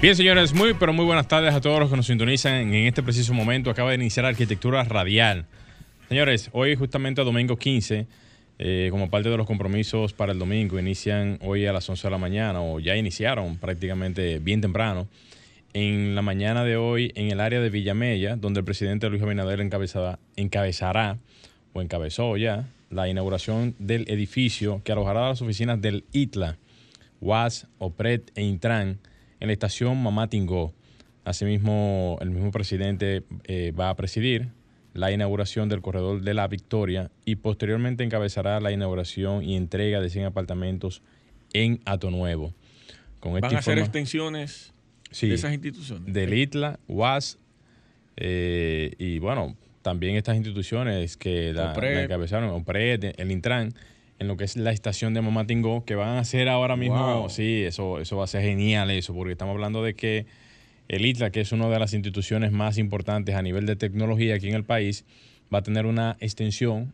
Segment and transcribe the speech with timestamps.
[0.00, 3.02] Bien, señores, muy pero muy buenas tardes a todos los que nos sintonizan en este
[3.02, 3.68] preciso momento.
[3.68, 5.44] Acaba de iniciar Arquitectura Radial.
[6.08, 8.06] Señores, hoy justamente domingo 15,
[8.58, 12.10] eh, como parte de los compromisos para el domingo, inician hoy a las 11 de
[12.10, 15.06] la mañana, o ya iniciaron prácticamente bien temprano,
[15.74, 19.60] en la mañana de hoy en el área de Villamella, donde el presidente Luis Abinader
[19.60, 21.18] encabezará, encabezará
[21.74, 26.56] o encabezó ya la inauguración del edificio que alojará las oficinas del ITLA,
[27.20, 28.98] UAS, OPRED e Intran
[29.40, 30.72] en la estación Mamá Tingó.
[31.24, 34.48] Asimismo, el mismo presidente eh, va a presidir
[34.94, 40.10] la inauguración del corredor de la Victoria y posteriormente encabezará la inauguración y entrega de
[40.10, 41.02] 100 apartamentos
[41.52, 42.54] en Ato Nuevo.
[43.20, 44.72] Con ¿Van a hacer extensiones
[45.20, 46.12] de esas instituciones?
[46.12, 47.38] Del ITLA, UAS
[48.16, 53.72] eh, y bueno, también estas instituciones que la, encabezaron, OPRED, el Intran,
[54.20, 57.62] en lo que es la estación de Mamatingó, que van a hacer ahora mismo, sí,
[57.64, 60.26] eso, eso va a ser genial eso, porque estamos hablando de que
[60.88, 64.48] el ITLA, que es una de las instituciones más importantes a nivel de tecnología aquí
[64.48, 65.06] en el país,
[65.52, 66.92] va a tener una extensión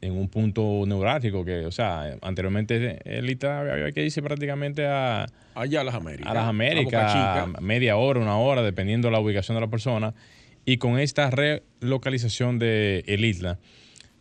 [0.00, 5.26] en un punto neurálgico que, o sea, anteriormente el ITLA había que irse prácticamente a...
[5.56, 6.30] Allá a las Américas.
[6.30, 10.14] A las Américas, media hora, una hora, dependiendo de la ubicación de la persona.
[10.64, 13.58] Y con esta relocalización de el ITLA,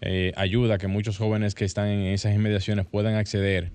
[0.02, 3.72] eh, ayuda a que muchos jóvenes que están en esas inmediaciones puedan acceder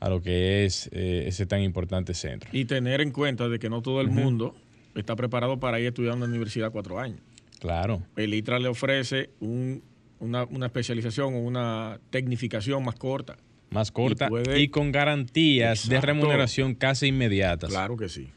[0.00, 2.48] a lo que es eh, ese tan importante centro.
[2.52, 4.54] Y tener en cuenta de que no todo el mundo
[4.94, 7.20] está preparado para ir a estudiar en la universidad cuatro años.
[7.58, 8.02] Claro.
[8.16, 13.36] El ITRA le ofrece una, especialización o una tecnificación más corta.
[13.70, 17.70] Más corta y, con garantías de remuneración casi inmediatas.
[17.70, 18.28] Claro que sí.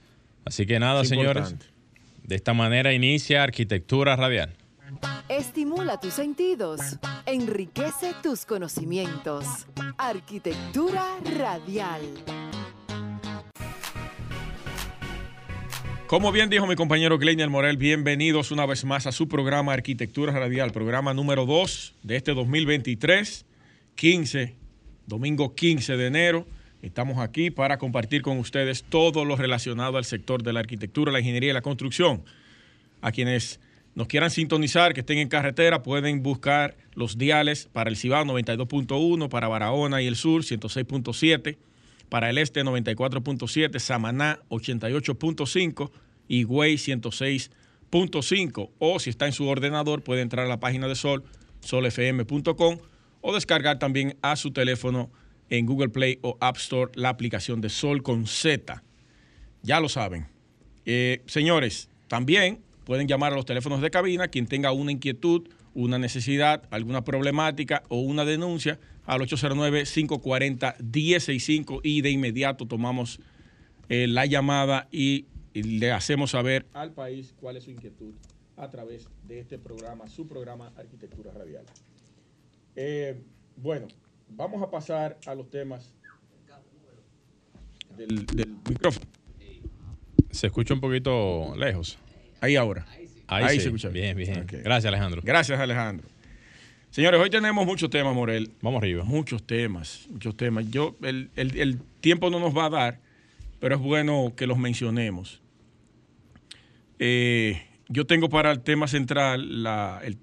[0.44, 1.56] Así que nada, señores.
[2.24, 4.54] De esta manera inicia Arquitectura Radial.
[5.30, 6.82] Estimula tus sentidos,
[7.26, 9.46] enriquece tus conocimientos.
[9.98, 11.06] Arquitectura
[11.38, 12.02] radial.
[16.08, 20.34] Como bien dijo mi compañero Gleiner Morel, bienvenidos una vez más a su programa Arquitectura
[20.34, 23.46] Radial, programa número 2 de este 2023,
[23.96, 24.56] 15,
[25.08, 26.48] domingo 15 de enero.
[26.82, 31.20] Estamos aquí para compartir con ustedes todo lo relacionado al sector de la arquitectura, la
[31.20, 32.24] ingeniería y la construcción.
[33.02, 33.62] A quienes
[33.94, 39.28] nos quieran sintonizar, que estén en carretera, pueden buscar los diales para el Cibao 92.1,
[39.30, 41.58] para Barahona y el sur 106.7,
[42.08, 45.92] para el este 94.7, Samaná 88.5
[46.28, 48.70] y Güey 106.5.
[48.80, 51.24] O si está en su ordenador, puede entrar a la página de Sol,
[51.60, 52.78] solfm.com,
[53.22, 55.12] o descargar también a su teléfono
[55.50, 58.84] en Google Play o App Store la aplicación de Sol con Z.
[59.64, 60.28] Ya lo saben.
[60.86, 65.98] Eh, señores, también Pueden llamar a los teléfonos de cabina, quien tenga una inquietud, una
[65.98, 73.20] necesidad, alguna problemática o una denuncia al 809-540-1065 y de inmediato tomamos
[73.90, 78.14] eh, la llamada y, le hacemos saber al país cuál es su inquietud
[78.56, 81.66] a través de este programa, su programa Arquitectura Radial.
[82.78, 83.22] Eh,
[83.58, 83.90] bueno,
[84.30, 85.94] vamos a pasar a los temas
[87.98, 89.06] del, del micrófono.
[90.30, 92.00] Se escucha un poquito lejos.
[92.42, 92.86] Ahí ahora.
[93.28, 94.18] Ahí, se escucha bien.
[94.18, 95.22] Bien, Gracias, Alejandro.
[95.24, 96.08] Gracias, Alejandro.
[96.90, 98.52] Señores, hoy tenemos muchos temas, Morel.
[98.62, 99.06] Vamos arriba.
[99.06, 100.70] Muchos temas, muchos temas.
[100.70, 103.00] Yo, el, tiempo no nos va a dar,
[103.60, 105.42] pero es bueno que los mencionemos.
[107.00, 110.18] Eh, yo tengo para el tema central la, el,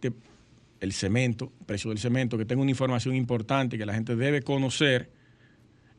[0.81, 4.43] el cemento, el precio del cemento, que tengo una información importante que la gente debe
[4.43, 5.09] conocer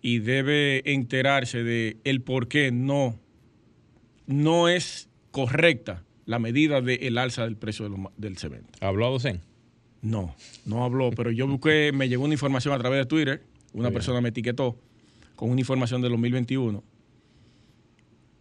[0.01, 3.17] y debe enterarse de el por qué no,
[4.27, 8.69] no es correcta la medida del alza del precio del cemento.
[8.81, 9.41] ¿Habló a Docen?
[10.03, 13.41] No, no habló, pero yo busqué, me llegó una información a través de Twitter,
[13.73, 14.77] una persona me etiquetó
[15.35, 16.83] con una información del 2021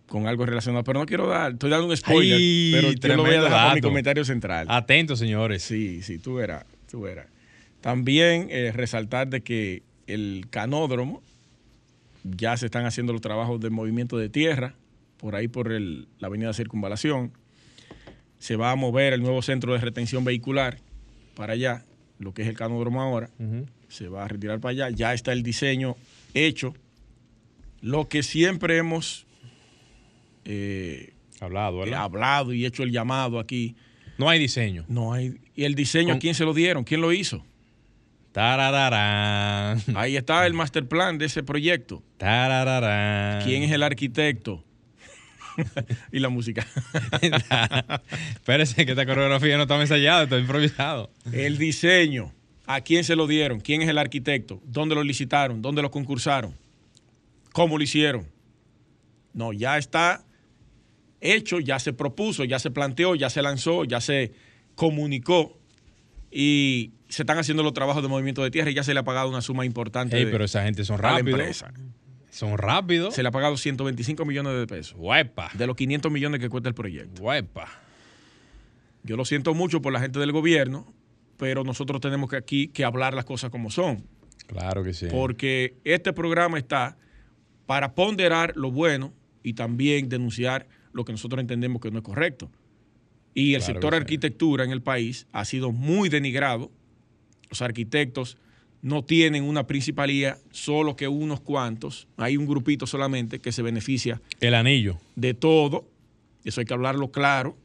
[0.06, 2.38] con algo relacionado, pero no quiero dar, estoy dando un spoiler,
[2.72, 4.66] pero te lo voy a dejar mi comentario central.
[4.68, 5.62] Atentos, señores.
[5.62, 7.28] Sí, sí, tú verás, tú verás.
[7.80, 11.22] También eh, resaltar de que el canódromo
[12.22, 14.74] ya se están haciendo los trabajos de movimiento de tierra
[15.16, 17.32] por ahí por la avenida Circunvalación
[18.38, 20.78] se va a mover el nuevo centro de retención vehicular
[21.34, 21.84] para allá,
[22.18, 23.30] lo que es el canódromo ahora,
[23.88, 25.96] se va a retirar para allá, ya está el diseño
[26.34, 26.74] hecho.
[27.80, 29.24] Lo que siempre hemos
[30.44, 33.76] eh, hablado, hablado y hecho el llamado aquí
[34.16, 34.84] No hay diseño.
[34.88, 35.38] No hay.
[35.54, 36.84] ¿Y el diseño a Con- quién se lo dieron?
[36.84, 37.44] ¿Quién lo hizo?
[38.32, 39.82] Tarararán.
[39.94, 42.02] Ahí está el master plan de ese proyecto.
[42.16, 43.44] Tarararán.
[43.44, 44.64] ¿Quién es el arquitecto?
[46.12, 46.66] y la música.
[48.34, 51.10] Espérese que esta coreografía no está ensayada, está improvisado.
[51.32, 52.32] el diseño.
[52.66, 53.60] ¿A quién se lo dieron?
[53.60, 54.60] ¿Quién es el arquitecto?
[54.66, 55.62] ¿Dónde lo licitaron?
[55.62, 56.54] ¿Dónde lo concursaron?
[57.52, 58.26] ¿Cómo lo hicieron?
[59.32, 60.24] No, ya está
[61.20, 64.32] hecho, ya se propuso, ya se planteó, ya se lanzó, ya se
[64.74, 65.58] comunicó
[66.30, 69.04] y se están haciendo los trabajos de movimiento de tierra y ya se le ha
[69.04, 71.64] pagado una suma importante Ey, de- pero esa gente son rápidos.
[72.30, 73.14] Son rápidos.
[73.14, 75.50] Se le ha pagado 125 millones de pesos Huepa.
[75.54, 77.22] de los 500 millones que cuesta el proyecto.
[77.22, 77.68] Huepa.
[79.02, 80.92] Yo lo siento mucho por la gente del gobierno,
[81.36, 84.04] pero nosotros tenemos que aquí que hablar las cosas como son.
[84.46, 85.06] Claro que sí.
[85.10, 86.96] porque este programa está
[87.66, 92.50] para ponderar lo bueno y también denunciar lo que nosotros entendemos que no es correcto.
[93.34, 93.96] Y el Claro sector sí.
[94.00, 96.70] arquitectura en el país ha sido muy denigrado.
[97.50, 98.38] Los arquitectos
[98.82, 102.06] no tienen una principalía, solo que unos cuantos.
[102.16, 104.98] Hay un grupito solamente que se beneficia El anillo.
[105.16, 105.88] de todo,
[106.44, 107.56] eso hay que hablarlo claro,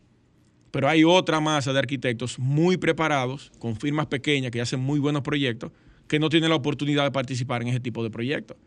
[0.71, 5.21] pero hay otra masa de arquitectos muy preparados, con firmas pequeñas que hacen muy buenos
[5.21, 5.71] proyectos,
[6.07, 8.57] que no tienen la oportunidad de participar en ese tipo de proyectos.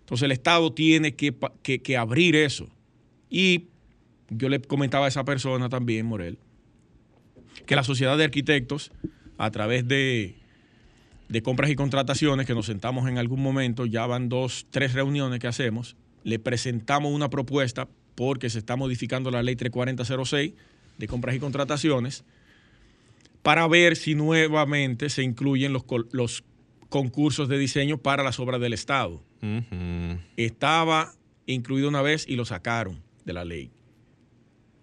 [0.00, 2.68] Entonces el Estado tiene que, que- que abrir eso.
[3.30, 3.66] Y
[4.30, 6.38] yo le comentaba a esa persona también, Morel,
[7.66, 8.90] que la sociedad de arquitectos,
[9.36, 10.34] a través de,
[11.28, 15.40] de compras y contrataciones, que nos sentamos en algún momento, ya van dos, tres reuniones
[15.40, 20.54] que hacemos, le presentamos una propuesta porque se está modificando la ley 34006
[20.98, 22.24] de compras y contrataciones
[23.42, 26.44] para ver si nuevamente se incluyen los, los
[26.88, 29.22] concursos de diseño para las obras del Estado.
[30.36, 31.14] Estaba
[31.46, 33.70] incluido una vez y lo sacaron de la ley.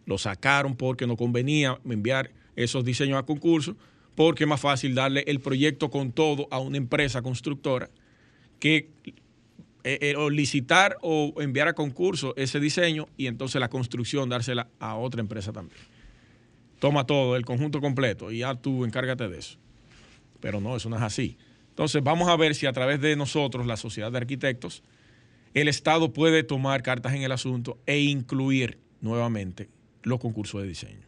[0.06, 3.76] Lo sacaron porque no convenía enviar esos diseños a concurso,
[4.16, 7.90] porque es más fácil darle el proyecto con todo a una empresa constructora
[8.60, 8.90] que
[9.84, 14.68] eh, eh, o licitar o enviar a concurso ese diseño y entonces la construcción dársela
[14.80, 15.80] a otra empresa también.
[16.80, 19.58] Toma todo, el conjunto completo, y ya tú encárgate de eso.
[20.40, 21.38] Pero no, eso no es así.
[21.70, 24.82] Entonces vamos a ver si a través de nosotros, la sociedad de arquitectos,
[25.54, 29.70] el Estado puede tomar cartas en el asunto e incluir nuevamente
[30.04, 31.06] los concursos de diseño.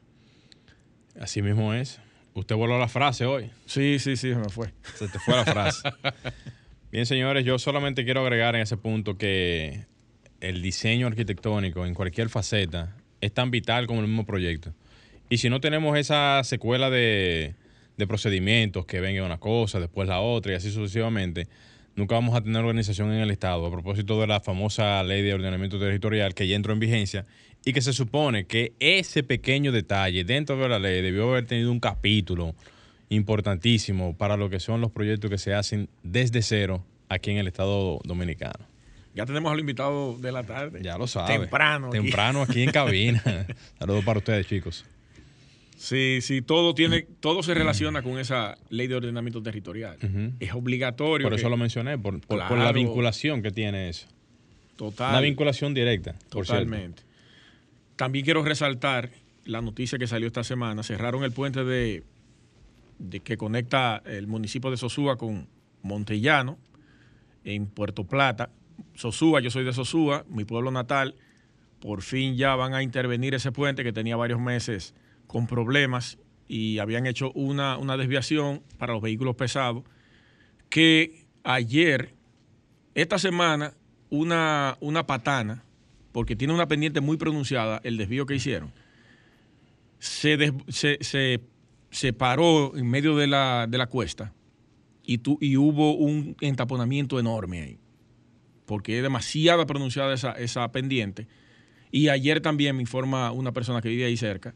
[1.20, 2.00] Así mismo es.
[2.38, 3.50] Usted voló la frase hoy.
[3.66, 4.72] Sí, sí, sí, se me fue.
[4.94, 5.90] Se te fue la frase.
[6.92, 9.86] Bien, señores, yo solamente quiero agregar en ese punto que
[10.40, 14.72] el diseño arquitectónico en cualquier faceta es tan vital como el mismo proyecto.
[15.32, 17.56] Y si no tenemos esa secuela de,
[17.98, 21.48] de procedimientos que venga una cosa, después la otra y así sucesivamente,
[21.96, 23.66] nunca vamos a tener organización en el Estado.
[23.66, 27.26] A propósito de la famosa ley de ordenamiento territorial que ya entró en vigencia
[27.68, 31.72] y que se supone que ese pequeño detalle dentro de la ley debió haber tenido
[31.72, 32.56] un capítulo
[33.10, 37.48] importantísimo para lo que son los proyectos que se hacen desde cero aquí en el
[37.48, 38.66] Estado Dominicano.
[39.16, 40.80] Ya tenemos al invitado de la tarde.
[40.84, 41.40] Ya lo sabe.
[41.40, 41.90] Temprano.
[41.90, 43.24] Temprano aquí en cabina.
[43.80, 44.86] Saludos para ustedes, chicos.
[45.76, 49.98] Sí, sí, todo tiene, todo se relaciona con esa ley de ordenamiento territorial.
[50.40, 51.26] Es obligatorio.
[51.26, 54.08] Por eso que- lo mencioné, por, por- por la vinculación que tiene eso.
[54.76, 55.12] Total.
[55.12, 56.14] Una vinculación directa.
[56.30, 57.02] Totalmente.
[57.98, 59.10] También quiero resaltar
[59.44, 60.84] la noticia que salió esta semana.
[60.84, 62.04] Cerraron el puente de,
[63.24, 65.48] que conecta el municipio de Sosúa con
[65.82, 66.58] Montellano
[67.44, 68.52] en Puerto Plata.
[68.94, 71.16] Sosúa, yo soy de Sosúa, mi pueblo natal.
[71.82, 74.94] Por fin ya van a intervenir ese puente que tenía varios meses
[75.26, 79.84] con problemas y habían hecho una, una desviación para los vehículos pesados
[80.70, 82.14] que ayer,
[82.94, 83.74] esta semana,
[84.10, 85.64] una, una patana,
[86.18, 88.74] porque tiene una pendiente muy pronunciada, el desvío que hicieron,
[90.00, 91.42] se, des- se, se-
[91.92, 94.34] se paró en medio de la, de la cuesta
[95.04, 97.78] y, tu- y hubo un entaponamiento enorme ahí,
[98.66, 101.28] porque es demasiado pronunciada esa, esa pendiente.
[101.92, 104.56] Y ayer también me informa una persona que vive ahí cerca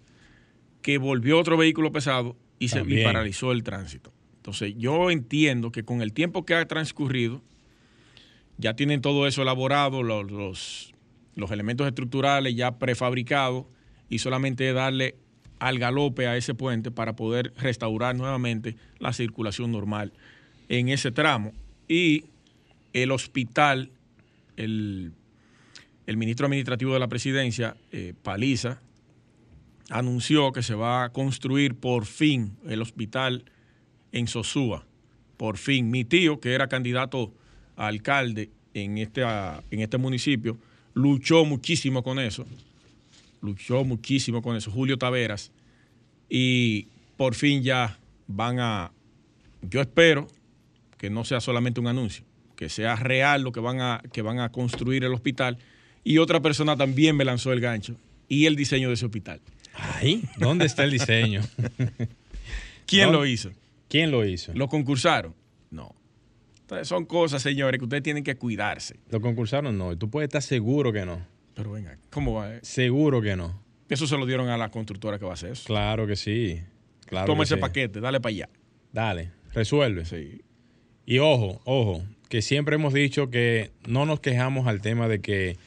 [0.81, 4.11] que volvió otro vehículo pesado y se y paralizó el tránsito.
[4.37, 7.43] Entonces yo entiendo que con el tiempo que ha transcurrido,
[8.57, 10.90] ya tienen todo eso elaborado, los, los,
[11.35, 13.65] los elementos estructurales ya prefabricados
[14.09, 15.15] y solamente darle
[15.59, 20.11] al galope a ese puente para poder restaurar nuevamente la circulación normal
[20.69, 21.53] en ese tramo.
[21.87, 22.25] Y
[22.93, 23.91] el hospital,
[24.57, 25.13] el,
[26.07, 28.81] el ministro administrativo de la presidencia, eh, Paliza,
[29.89, 33.45] anunció que se va a construir por fin el hospital
[34.11, 34.85] en Sosúa.
[35.37, 35.91] Por fin.
[35.91, 37.33] Mi tío, que era candidato
[37.75, 40.57] a alcalde en este, en este municipio,
[40.93, 42.45] luchó muchísimo con eso.
[43.41, 44.71] Luchó muchísimo con eso.
[44.71, 45.51] Julio Taveras.
[46.29, 48.91] y por fin ya van a,
[49.61, 50.27] yo espero
[50.97, 52.23] que no sea solamente un anuncio,
[52.55, 55.57] que sea real lo que van a, que van a construir el hospital.
[56.03, 57.95] Y otra persona también me lanzó el gancho
[58.27, 59.39] y el diseño de ese hospital.
[59.75, 61.41] Ay, ¿dónde está el diseño?
[62.87, 63.17] ¿Quién ¿Dónde?
[63.19, 63.51] lo hizo?
[63.87, 64.51] ¿Quién lo hizo?
[64.55, 65.35] ¿Lo concursaron?
[65.69, 65.93] No.
[66.83, 68.95] Son cosas, señores, que ustedes tienen que cuidarse.
[69.09, 69.77] ¿Lo concursaron?
[69.77, 69.97] No.
[69.97, 71.25] Tú puedes estar seguro que no.
[71.53, 72.51] Pero venga, ¿cómo va?
[72.61, 73.61] Seguro que no.
[73.89, 75.65] Eso se lo dieron a la constructora que va a hacer eso.
[75.65, 76.61] Claro que sí.
[77.05, 77.61] Claro Toma que ese sí.
[77.61, 78.49] paquete, dale para allá.
[78.93, 80.05] Dale, resuelve.
[80.05, 80.41] Sí.
[81.05, 85.57] Y ojo, ojo, que siempre hemos dicho que no nos quejamos al tema de que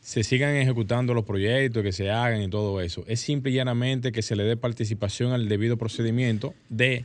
[0.00, 3.04] se sigan ejecutando los proyectos, que se hagan y todo eso.
[3.06, 7.04] Es simple y llanamente que se le dé participación al debido procedimiento de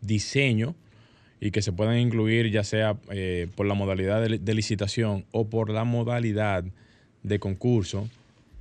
[0.00, 0.74] diseño
[1.40, 5.48] y que se puedan incluir ya sea eh, por la modalidad de, de licitación o
[5.48, 6.64] por la modalidad
[7.22, 8.08] de concurso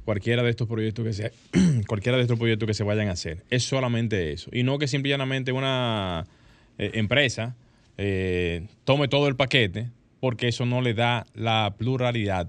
[0.06, 1.32] cualquiera de estos proyectos que se
[1.88, 3.44] cualquiera de estos proyectos que se vayan a hacer.
[3.50, 4.50] Es solamente eso.
[4.54, 6.26] Y no que simple y llanamente una
[6.78, 7.56] eh, empresa
[7.98, 9.90] eh, tome todo el paquete,
[10.20, 12.48] porque eso no le da la pluralidad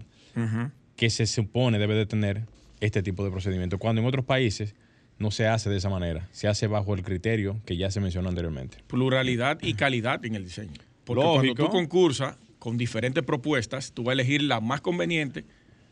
[0.97, 2.43] que se supone debe de tener
[2.81, 3.79] este tipo de procedimiento.
[3.79, 4.75] Cuando en otros países
[5.19, 8.29] no se hace de esa manera, se hace bajo el criterio que ya se mencionó
[8.29, 8.79] anteriormente.
[8.87, 10.73] Pluralidad y calidad en el diseño.
[11.05, 11.55] Porque Lógico.
[11.55, 15.45] cuando tú concursas con diferentes propuestas, tú vas a elegir la más conveniente,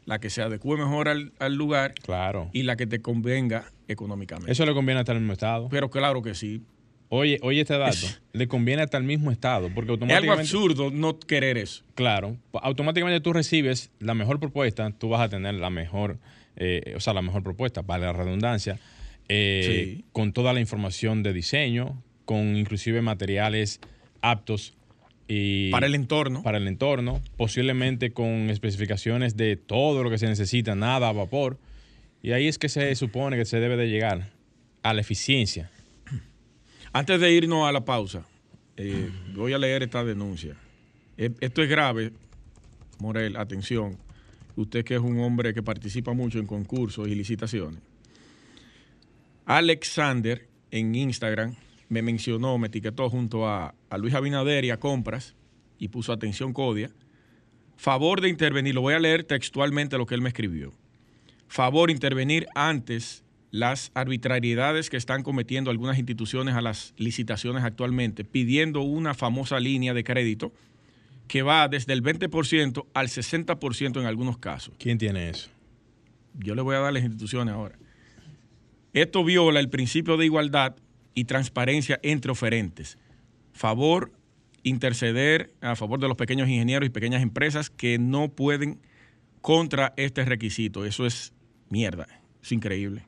[0.07, 2.49] la que se adecue mejor al, al lugar Claro.
[2.53, 4.51] y la que te convenga económicamente.
[4.51, 5.69] Eso le conviene hasta el mismo Estado.
[5.71, 6.63] Pero claro que sí.
[7.15, 10.41] Oye, oye este dato, le conviene hasta el mismo Estado, porque Es algo automáticamente...
[10.41, 11.85] absurdo no querer eso.
[11.95, 16.19] Claro, automáticamente tú recibes la mejor propuesta, tú vas a tener la mejor,
[16.57, 18.79] eh, o sea, la mejor propuesta, para la redundancia,
[19.29, 20.05] eh, Sí.
[20.13, 23.81] con toda la información de diseño, con inclusive materiales
[24.21, 24.75] aptos
[25.29, 26.43] y Para el entorno.
[26.43, 31.59] para el entorno, posiblemente con especificaciones de todo lo que se necesita, nada a vapor,
[32.23, 34.31] y ahí es que se supone que se debe de llegar
[34.83, 35.71] a la eficiencia.
[36.93, 38.27] Antes de irnos a la pausa,
[38.77, 40.55] eh, voy a leer esta denuncia.
[41.17, 42.13] Eh, Esto es grave,
[42.99, 43.97] Morel, atención.
[44.57, 47.81] Usted que es un hombre que participa mucho en concursos y licitaciones.
[49.45, 51.57] Alexander en Instagram
[51.89, 55.35] me mencionó, me etiquetó junto a, a Luis Abinader y a Compras
[55.79, 56.91] y puso atención Codia.
[57.77, 60.73] Favor de intervenir, lo voy a leer textualmente lo que él me escribió.
[61.49, 68.81] Favor intervenir antes las arbitrariedades que están cometiendo algunas instituciones a las licitaciones actualmente, pidiendo
[68.81, 70.53] una famosa línea de crédito
[71.29, 74.75] que va desde el 20% al 60% en algunos casos.
[74.79, 75.51] ¿Quién tiene eso?
[76.39, 77.77] Yo le voy a dar las instituciones ahora.
[78.93, 80.77] Esto viola el principio de igualdad
[81.15, 82.99] y transparencia entre oferentes.
[83.53, 84.13] Favor
[84.63, 88.81] interceder a favor de los pequeños ingenieros y pequeñas empresas que no pueden
[89.41, 90.85] contra este requisito.
[90.85, 91.33] Eso es
[91.69, 92.07] mierda,
[92.43, 93.07] es increíble.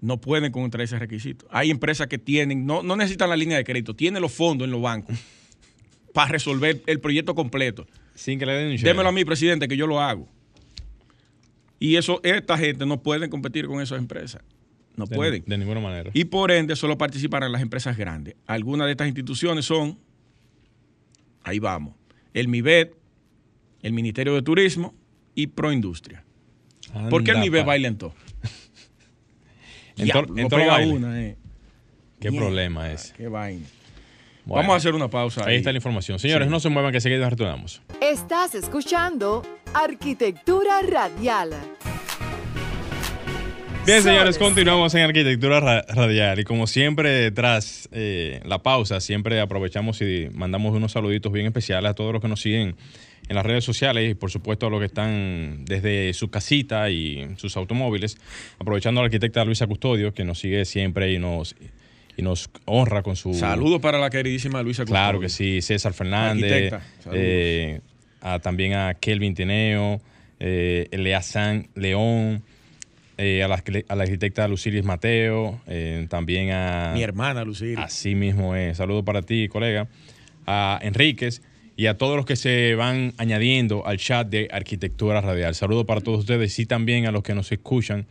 [0.00, 1.46] No pueden contra ese requisito.
[1.50, 4.70] Hay empresas que tienen, no, no necesitan la línea de crédito, tienen los fondos en
[4.70, 5.18] los bancos
[6.14, 7.86] para resolver el proyecto completo.
[8.14, 10.28] Sin que le den un Démelo a mí, presidente, que yo lo hago.
[11.78, 14.42] Y eso, esta gente no puede competir con esas empresas.
[14.98, 15.44] No de, pueden.
[15.46, 16.10] De ninguna manera.
[16.12, 18.34] Y por ende solo participarán las empresas grandes.
[18.46, 19.98] Algunas de estas instituciones son,
[21.44, 21.94] ahí vamos,
[22.34, 22.94] el MIBET,
[23.82, 24.94] el Ministerio de Turismo
[25.34, 26.24] y Proindustria.
[27.10, 27.68] ¿Por qué el MIBET pa.
[27.68, 28.14] baila en todo?
[29.96, 30.60] En no todo
[30.94, 31.36] una, eh.
[32.20, 33.12] Qué Mierda, problema es.
[33.16, 33.66] Qué vaina.
[34.44, 35.44] Bueno, Vamos a hacer una pausa.
[35.44, 36.18] Ahí está la información.
[36.18, 36.50] Señores, Sí.
[36.50, 37.82] no se muevan que seguidamente retornamos.
[38.00, 39.42] Estás escuchando
[39.74, 41.50] Arquitectura Radial.
[43.88, 46.38] Bien, señores, continuamos en Arquitectura Ra- Radial.
[46.38, 51.90] Y como siempre, tras eh, la pausa, siempre aprovechamos y mandamos unos saluditos bien especiales
[51.90, 52.76] a todos los que nos siguen
[53.30, 57.28] en las redes sociales y, por supuesto, a los que están desde su casita y
[57.36, 58.18] sus automóviles.
[58.58, 61.56] Aprovechando a la arquitecta Luisa Custodio, que nos sigue siempre y nos,
[62.18, 63.32] y nos honra con su.
[63.32, 65.20] Saludos para la queridísima Luisa Claro Custodio.
[65.54, 67.20] que sí, César Fernández, Arquitecta, saludos.
[67.24, 67.80] eh,
[68.20, 70.02] a- también a Kelvin Tineo,
[70.40, 72.42] eh, Eleazán León,
[73.18, 76.92] eh, a, la, a la arquitecta Lucilis Mateo, eh, también a...
[76.94, 77.82] Mi hermana Lucía.
[77.82, 78.78] Así mismo es.
[78.78, 79.88] Saludo para ti, colega.
[80.46, 81.42] A Enríquez
[81.76, 85.54] y a todos los que se van añadiendo al chat de Arquitectura Radial.
[85.54, 88.06] Saludo para todos ustedes y también a los que nos escuchan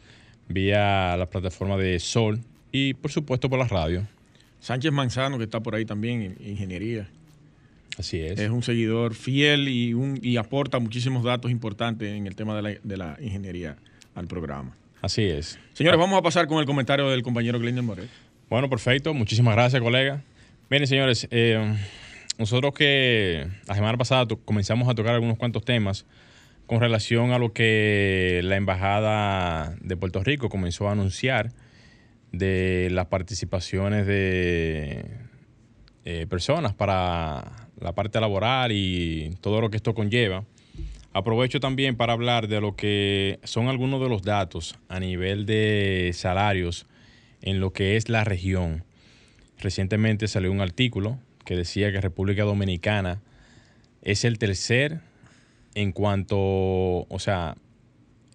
[0.47, 2.39] vía la plataforma de Sol
[2.71, 4.05] y, por supuesto, por la radio.
[4.59, 7.09] Sánchez Manzano, que está por ahí también en ingeniería.
[7.97, 8.39] Así es.
[8.39, 12.61] Es un seguidor fiel y, un, y aporta muchísimos datos importantes en el tema de
[12.61, 13.77] la, de la ingeniería
[14.13, 14.75] al programa.
[15.01, 15.59] Así es.
[15.73, 18.09] Señores, vamos a pasar con el comentario del compañero Glender Morel.
[18.49, 19.13] Bueno, perfecto.
[19.13, 20.23] Muchísimas gracias, colega.
[20.69, 21.77] Miren, señores, eh,
[22.37, 26.05] nosotros que la semana pasada comenzamos a tocar algunos cuantos temas
[26.65, 31.51] con relación a lo que la Embajada de Puerto Rico comenzó a anunciar
[32.31, 35.05] de las participaciones de
[36.05, 40.43] eh, personas para la parte laboral y todo lo que esto conlleva.
[41.13, 46.11] Aprovecho también para hablar de lo que son algunos de los datos a nivel de
[46.13, 46.85] salarios
[47.41, 48.83] en lo que es la región.
[49.59, 53.21] Recientemente salió un artículo que decía que República Dominicana
[54.01, 54.99] es el tercer
[55.73, 57.55] en cuanto, o sea,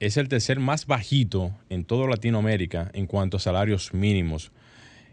[0.00, 4.50] es el tercer más bajito en toda Latinoamérica en cuanto a salarios mínimos.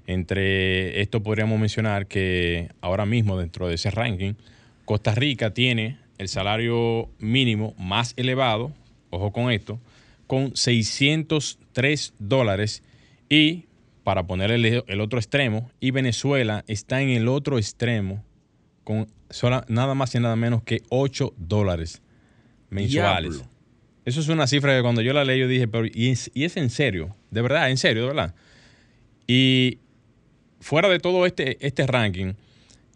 [0.07, 4.33] Entre esto podríamos mencionar que ahora mismo dentro de ese ranking,
[4.85, 8.71] Costa Rica tiene el salario mínimo más elevado,
[9.09, 9.79] ojo con esto,
[10.27, 12.83] con 603 dólares
[13.29, 13.65] y
[14.03, 18.23] para poner el, otro extremo, y Venezuela está en el otro extremo
[18.83, 19.07] con
[19.67, 22.01] nada más y nada menos que 8 dólares
[22.69, 23.43] mensuales.
[24.05, 26.45] Eso es una cifra que cuando yo la leí yo dije, pero ¿y es, ¿y
[26.45, 27.15] es, en serio?
[27.29, 28.35] De verdad, en serio, de verdad.
[29.27, 29.77] Y
[30.59, 32.33] fuera de todo este, este ranking,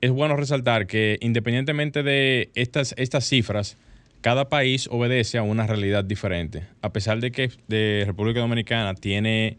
[0.04, 3.78] es bueno resaltar que independientemente de estas, estas cifras,
[4.20, 6.64] cada país obedece a una realidad diferente.
[6.82, 9.56] A pesar de que de República Dominicana tiene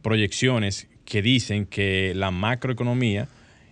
[0.00, 3.28] proyecciones que dicen que la macroeconomía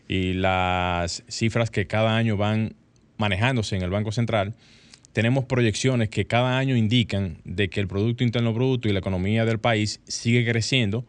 [0.09, 2.75] y las cifras que cada año van
[3.17, 4.53] manejándose en el Banco Central,
[5.15, 9.47] tenemos proyecciones que cada año indican de que el Producto Interno Bruto y la economía
[9.47, 11.07] del país sigue creciendo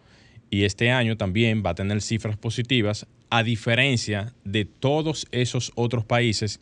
[0.51, 6.03] y este año también va a tener cifras positivas a diferencia de todos esos otros
[6.03, 6.59] países,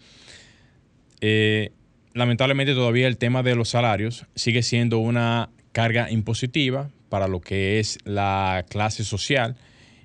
[1.20, 1.72] eh,
[2.14, 7.80] lamentablemente todavía el tema de los salarios sigue siendo una carga impositiva para lo que
[7.80, 9.58] es la clase social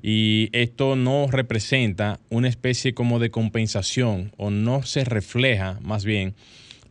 [0.02, 6.34] y esto no representa una especie como de compensación o no se refleja más bien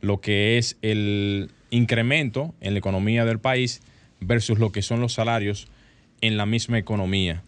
[0.02, 3.82] lo que es el incremento en la economía del país
[4.20, 5.68] versus lo que son los salarios
[6.24, 7.44] en la misma economía.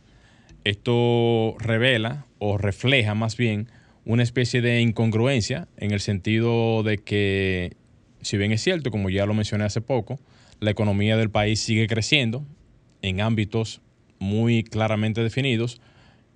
[0.65, 3.69] Esto revela o refleja más bien
[4.03, 7.77] una especie de incongruencia en el sentido de que,
[8.21, 10.19] si bien es cierto, como ya lo mencioné hace poco,
[10.59, 12.45] la economía del país sigue creciendo
[13.01, 13.81] en ámbitos
[14.19, 15.79] muy claramente definidos,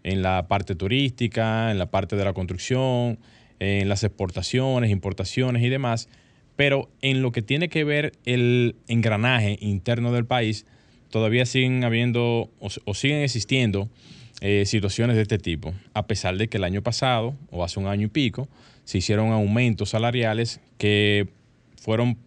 [0.03, 3.19] en la parte turística, en la parte de la construcción,
[3.59, 6.07] en las exportaciones, importaciones y demás,
[6.55, 10.65] pero en lo que tiene que ver el engranaje interno del país,
[11.09, 13.89] todavía siguen habiendo o siguen existiendo
[14.41, 17.87] eh, situaciones de este tipo, a pesar de que el año pasado, o hace un
[17.87, 18.47] año y pico,
[18.85, 21.27] se hicieron aumentos salariales que
[21.75, 22.17] fueron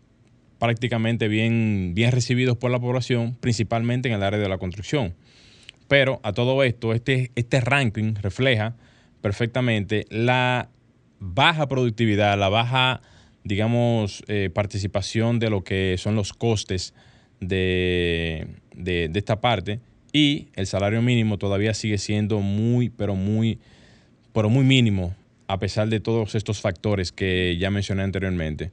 [0.58, 5.14] prácticamente bien, bien recibidos por la población, principalmente en el área de la construcción.
[5.88, 8.76] Pero a todo esto, este, este ranking refleja
[9.22, 10.68] perfectamente la
[11.18, 13.00] baja productividad, la baja,
[13.42, 16.92] digamos, eh, participación de lo que son los costes
[17.40, 19.80] de, de esta parte
[20.12, 23.58] y el salario mínimo todavía sigue siendo muy, pero muy,
[24.32, 25.14] pero muy mínimo,
[25.48, 28.70] a pesar de todos estos factores que ya mencioné anteriormente.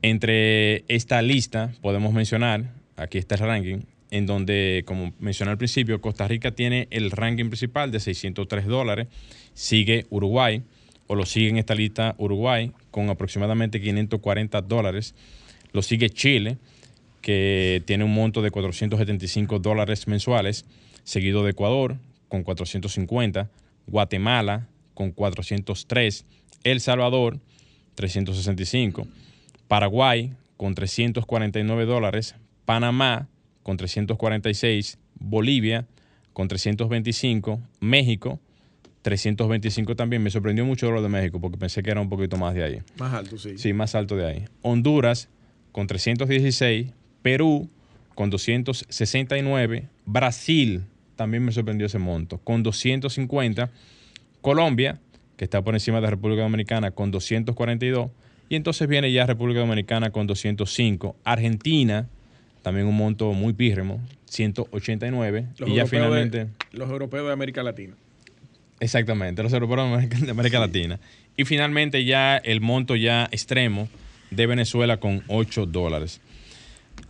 [0.00, 3.78] Entre esta lista podemos mencionar, aquí está el ranking,
[4.10, 9.08] en donde, como mencioné al principio, Costa Rica tiene el ranking principal de 603 dólares,
[9.54, 10.62] sigue Uruguay,
[11.06, 15.14] o lo sigue en esta lista Uruguay, con aproximadamente 540 dólares,
[15.72, 16.58] lo sigue Chile,
[17.22, 20.66] que tiene un monto de 475 dólares mensuales,
[21.04, 21.96] seguido de Ecuador
[22.28, 23.48] con 450,
[23.86, 26.26] Guatemala con 403,
[26.64, 27.38] El Salvador
[27.94, 29.06] 365,
[29.68, 32.34] Paraguay con 349 dólares,
[32.66, 33.28] Panamá
[33.62, 35.86] con 346, Bolivia
[36.32, 38.40] con 325, México
[39.02, 40.22] 325 también.
[40.22, 42.82] Me sorprendió mucho lo de México porque pensé que era un poquito más de ahí.
[42.98, 43.58] Más alto, sí.
[43.58, 44.44] Sí, más alto de ahí.
[44.62, 45.28] Honduras
[45.72, 47.68] con 316, Perú
[48.14, 50.82] con 269, Brasil
[51.16, 53.70] también me sorprendió ese monto, con 250,
[54.40, 54.98] Colombia,
[55.36, 58.10] que está por encima de República Dominicana, con 242,
[58.48, 62.08] y entonces viene ya República Dominicana con 205, Argentina,
[62.62, 66.48] también un monto muy pírremo, 189, y ya finalmente...
[66.72, 67.94] los europeos de América Latina.
[68.80, 70.98] Exactamente, los europeos de América Latina.
[71.36, 73.88] Y finalmente ya el monto ya extremo
[74.30, 76.20] de Venezuela con 8 dólares.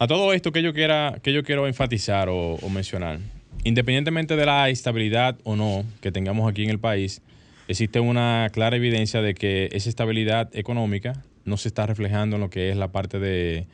[0.02, 3.20] A todo esto que yo, quiera, que yo quiero enfatizar o, mencionar,
[3.62, 7.22] independientemente de la estabilidad o no que tengamos aquí en el país,
[7.68, 12.50] existe una clara evidencia de que esa estabilidad económica no se está reflejando en lo
[12.50, 13.68] que es la parte de,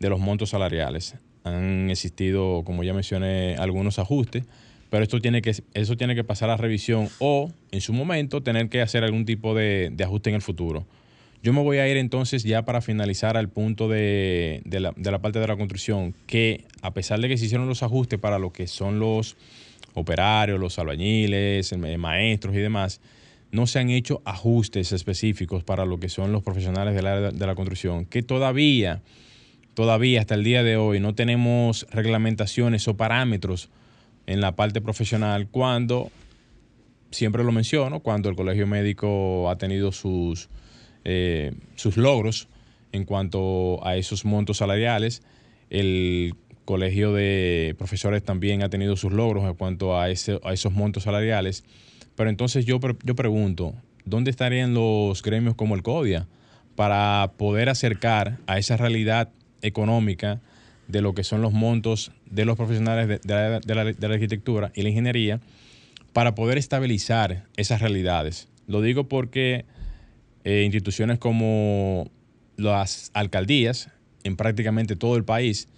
[0.00, 1.14] los montos salariales.
[1.44, 4.44] Han existido, como ya mencioné, algunos ajustes,
[4.90, 8.68] pero esto tiene que, eso tiene que pasar a revisión o, en su momento, tener
[8.68, 10.84] que hacer algún tipo de ajuste en el futuro.
[11.42, 15.46] Yo me voy a ir entonces ya para finalizar al punto de, la, parte de
[15.46, 18.98] la construcción, que a pesar de que se hicieron los ajustes para lo que son
[18.98, 19.36] los,
[19.94, 23.00] operarios, los albañiles, maestros y demás,
[23.52, 27.46] no se han hecho ajustes específicos para lo que son los profesionales de la, de
[27.46, 29.00] la construcción, que todavía,
[29.72, 33.70] todavía hasta el día de hoy no tenemos reglamentaciones o parámetros
[34.26, 36.10] en la parte profesional cuando,
[37.10, 40.50] siempre lo menciono, cuando el colegio médico ha tenido sus,
[41.04, 42.48] eh, sus logros
[42.92, 45.22] en cuanto a esos montos salariales,
[45.70, 46.34] el
[46.64, 51.04] colegio de profesores también ha tenido sus logros en cuanto a, ese, a esos montos
[51.04, 51.64] salariales.
[52.16, 56.26] Pero entonces yo, yo pregunto, ¿dónde estarían los gremios como el CODIA
[56.76, 59.30] para poder acercar a esa realidad
[59.62, 60.40] económica
[60.88, 64.82] de lo que son los montos de los profesionales de, la, de, la, arquitectura y
[64.82, 65.40] la ingeniería
[66.12, 68.48] para poder estabilizar esas realidades?
[68.66, 69.64] Lo digo porque
[70.44, 72.10] eh, instituciones como
[72.56, 73.90] las alcaldías
[74.24, 75.68] en prácticamente todo el país,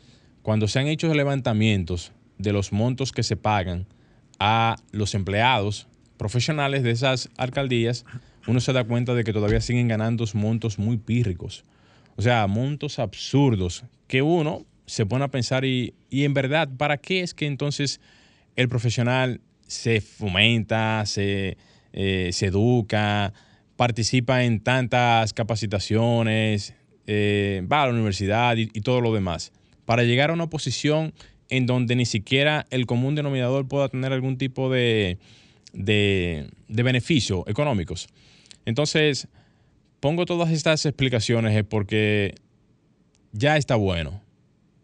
[0.42, 3.86] cuando se han hecho levantamientos de los montos que se pagan
[4.38, 8.04] a los empleados profesionales de esas alcaldías,
[8.46, 11.64] uno se da cuenta de que todavía siguen ganando montos muy pírricos.
[12.16, 16.98] O sea, montos absurdos que uno se pone a pensar y, y en verdad, ¿para
[16.98, 18.00] qué es que entonces
[18.56, 21.56] el profesional se fomenta, se,
[21.92, 23.32] eh, se educa,
[23.82, 26.72] participa en tantas capacitaciones,
[27.08, 29.50] eh, va a la universidad y, todo lo demás,
[29.86, 31.12] para llegar a una posición
[31.48, 35.18] en donde ni siquiera el común denominador pueda tener algún tipo de,
[35.72, 38.06] de, de económicos.
[38.66, 39.26] Entonces,
[39.98, 42.36] pongo todas estas explicaciones porque
[43.32, 44.22] ya está bueno,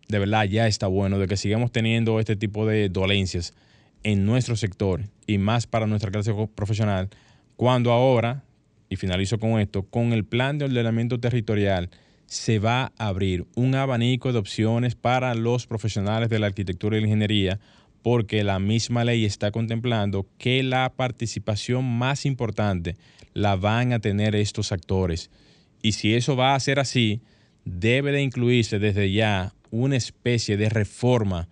[0.09, 3.55] de verdad ya está bueno de que sigamos teniendo este tipo de dolencias
[4.03, 7.11] en nuestro sector y más para nuestra clase profesional,
[7.55, 8.43] cuando ahora,
[8.89, 11.91] y finalizo con esto, con el plan de ordenamiento territorial,
[12.27, 17.01] se va a abrir un abanico de opciones para los profesionales de la arquitectura y
[17.01, 17.59] la ingeniería,
[18.03, 22.97] porque la misma ley está contemplando que la participación más importante
[23.33, 25.31] la van a tener estos actores.
[25.83, 27.21] Y si eso va a ser así,
[27.65, 31.49] debe de incluirse desde ya una especie de reforma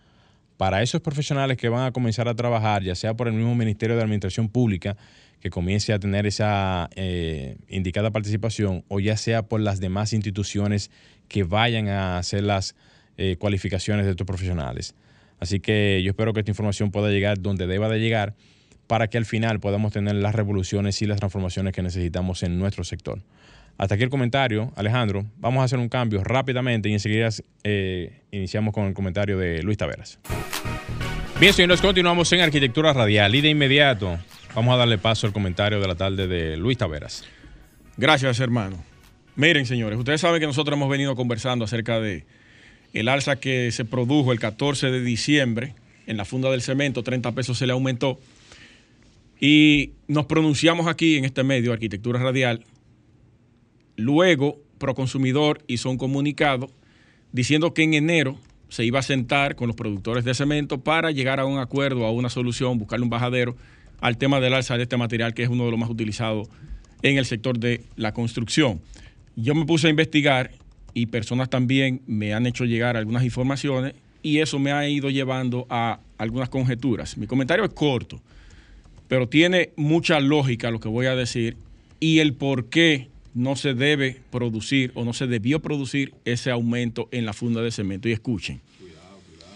[0.57, 3.97] para esos profesionales que van a comenzar a trabajar, ya sea por el mismo Ministerio
[3.97, 4.97] de Administración Pública,
[5.41, 10.91] que comience a tener esa eh, indicada participación, o ya sea por las demás instituciones
[11.29, 12.75] que vayan a hacer las
[13.17, 14.95] eh, cualificaciones de estos profesionales.
[15.39, 18.35] Así que yo espero que esta información pueda llegar donde deba de llegar
[18.87, 22.85] para que al final podamos tener las revoluciones y las transformaciones que necesitamos en nuestro
[22.85, 23.21] sector.
[23.79, 25.27] Hasta aquí el comentario, Alejandro.
[25.39, 27.29] Vamos a hacer un cambio rápidamente y enseguida
[27.63, 30.19] eh, iniciamos con el comentario de Luis Taveras.
[31.39, 34.19] Bien, señores, continuamos en Arquitectura Radial y de inmediato
[34.57, 37.25] vamos a darle paso al comentario de la tarde de Luis Taveras.
[37.99, 38.83] Gracias, hermano.
[39.37, 42.25] Miren, señores, ustedes saben que nosotros hemos venido conversando acerca de
[42.95, 45.75] el alza que se produjo el 14 de diciembre
[46.07, 48.19] en la funda del cemento, 30 pesos se le aumentó.
[49.39, 52.65] Y nos pronunciamos aquí en este medio, Arquitectura Radial,
[53.97, 56.69] Luego, Proconsumidor hizo un comunicado
[57.33, 58.39] diciendo que en enero
[58.69, 62.11] se iba a sentar con los productores de cemento para llegar a un acuerdo, a
[62.11, 63.57] una solución, buscarle un bajadero
[64.01, 66.49] al tema del alza de este material que es uno de los más utilizados
[67.03, 68.81] en el sector de la construcción.
[69.37, 70.51] Yo me puse a investigar
[70.95, 75.67] y personas también me han hecho llegar algunas informaciones y eso me ha ido llevando
[75.69, 77.17] a algunas conjeturas.
[77.17, 78.21] Mi comentario es corto,
[79.09, 81.57] pero tiene mucha lógica lo que voy a decir
[82.01, 87.09] y el por qué no se debe producir o no se debió producir ese aumento
[87.13, 88.09] en la funda de cemento.
[88.09, 88.63] Y escuchen.
[88.81, 89.53] Cuidado, cuidado.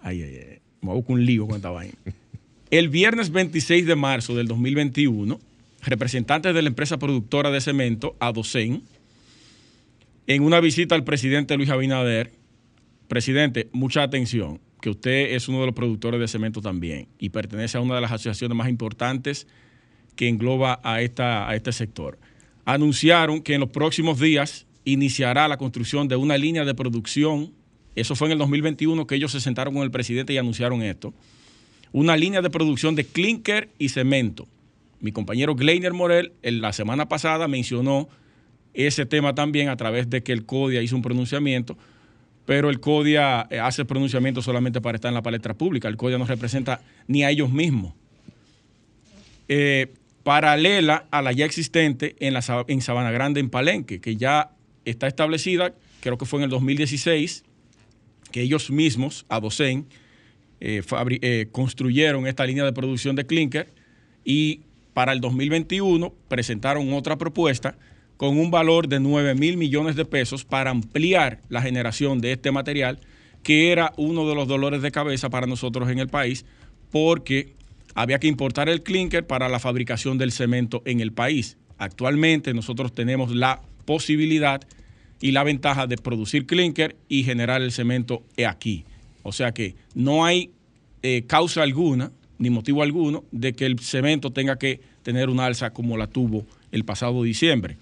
[0.00, 0.58] Ay, ay, ay.
[0.82, 1.94] Me hago un lío con esta vaina.
[2.70, 5.40] El viernes 26 de marzo del 2021,
[5.82, 8.82] representantes de la empresa productora de cemento, Adocen,
[10.26, 12.32] en una visita al presidente Luis Abinader,
[13.08, 17.78] presidente, mucha atención, que usted es uno de los productores de cemento también y pertenece
[17.78, 19.46] a una de las asociaciones más importantes
[20.14, 22.18] que engloba a, esta, a este sector
[22.68, 27.50] anunciaron que en los próximos días iniciará la construcción de una línea de producción.
[27.94, 31.14] Eso fue en el 2021 que ellos se sentaron con el presidente y anunciaron esto.
[31.92, 34.46] Una línea de producción de clinker y cemento.
[35.00, 38.08] Mi compañero Gleiner Morel en la semana pasada mencionó
[38.74, 41.76] ese tema también a través de que el CODIA hizo un pronunciamiento,
[42.46, 45.88] pero el CODIA eh, hace pronunciamiento solamente para estar en la palestra pública.
[45.88, 47.94] El CODIA no representa ni a ellos mismos.
[49.48, 52.34] Eh, paralela a la ya existente en,
[52.68, 54.50] en Sabana Grande, en Palenque, que ya
[54.84, 57.44] está establecida, creo que fue en el 2016,
[58.30, 59.86] que ellos mismos, a Docen,
[60.60, 60.82] eh,
[61.22, 63.72] eh, construyeron esta línea de producción de clinker
[64.24, 67.76] y para el 2021 presentaron otra propuesta
[68.16, 72.50] con un valor de 9 mil millones de pesos para ampliar la generación de este
[72.50, 72.98] material,
[73.44, 76.44] que era uno de los dolores de cabeza para nosotros en el país,
[76.90, 77.54] porque
[77.94, 81.56] había que importar el clinker para la fabricación del cemento en el país.
[81.78, 84.60] Actualmente nosotros tenemos la posibilidad
[85.20, 88.84] y la ventaja de producir clinker y generar el cemento aquí.
[89.28, 90.50] O sea que no hay
[91.02, 95.72] eh, causa alguna ni motivo alguno de que el cemento tenga que tener una alza
[95.72, 97.76] como la tuvo el pasado diciembre.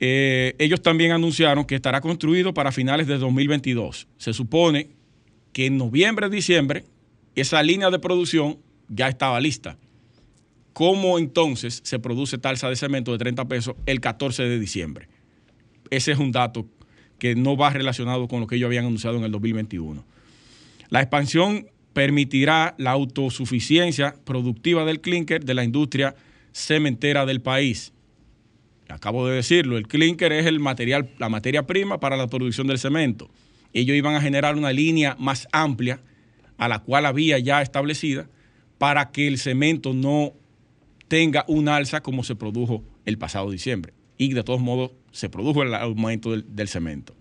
[0.00, 4.08] Eh, ellos también anunciaron que estará construido para finales de 2022.
[4.16, 4.88] Se supone
[5.52, 6.84] que en noviembre, diciembre,
[7.34, 8.58] esa línea de producción
[8.88, 9.78] ya estaba lista.
[10.72, 15.08] ¿Cómo entonces se produce talza de cemento de 30 pesos el 14 de diciembre?
[15.90, 16.66] Ese es un dato
[17.18, 20.04] que no va relacionado con lo que ellos habían anunciado en el 2021.
[20.88, 26.14] La expansión permitirá la autosuficiencia productiva del clinker de la industria
[26.52, 27.92] cementera del país.
[28.88, 32.78] Acabo de decirlo, el clinker es el material, la materia prima para la producción del
[32.78, 33.30] cemento.
[33.72, 36.00] Ellos iban a generar una línea más amplia
[36.56, 38.28] a la cual había ya establecida
[38.78, 40.34] para que el cemento no
[41.08, 43.92] tenga un alza como se produjo el pasado diciembre.
[44.18, 47.14] Y de todos modos se produjo el aumento del, cemento.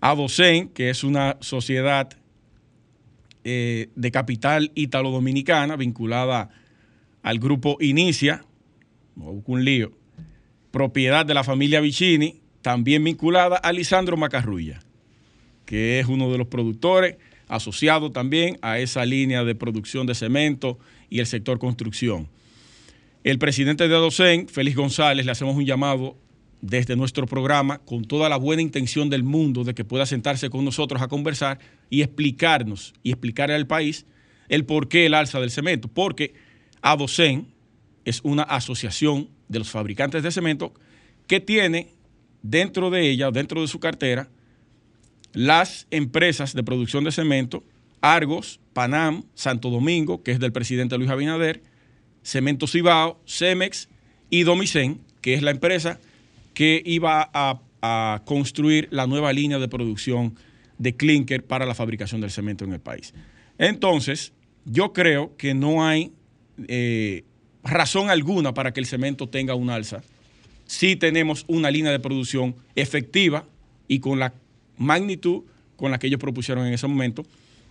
[0.00, 2.10] Adocen, que es una sociedad
[3.48, 6.50] eh, de capital ítalo-dominicana vinculada
[7.22, 8.44] al grupo Inicia,
[9.14, 9.92] un lío,
[10.72, 14.80] propiedad de la familia Vicini, también vinculada a Lisandro Macarrulla,
[15.64, 20.80] que es uno de los productores asociado también a esa línea de producción de cemento
[21.08, 22.26] y el sector construcción.
[23.22, 26.16] El presidente de Adocen, Félix González, le hacemos un llamado
[26.66, 30.64] desde nuestro programa con toda la buena intención del mundo de que pueda sentarse con
[30.64, 34.04] nosotros a conversar y explicarnos y explicarle al país
[34.48, 35.88] el por qué el alza del cemento.
[35.88, 36.34] Porque
[36.82, 37.46] Adocen
[38.04, 40.74] es una asociación de los fabricantes de cemento
[41.28, 41.92] que tiene
[42.42, 44.28] dentro de ella, dentro de su cartera,
[45.32, 47.62] las empresas de producción de cemento,
[48.00, 51.62] Argos, Panam, Santo Domingo, que es del presidente Luis Abinader,
[52.22, 53.88] Cemento Cibao, Cemex
[54.30, 56.00] y Domicen, que es la empresa
[56.56, 57.60] que iba a,
[58.24, 60.34] construir la nueva línea de producción
[60.76, 63.14] de clinker para la fabricación del cemento en el país.
[63.58, 64.32] Entonces,
[64.64, 66.10] yo creo que no hay
[66.66, 67.22] eh,
[67.62, 70.02] razón alguna para que el cemento tenga un alza
[70.64, 73.44] si tenemos una línea de producción efectiva
[73.86, 74.34] y con la
[74.78, 75.44] magnitud
[75.76, 77.24] con la que ellos propusieron en ese momento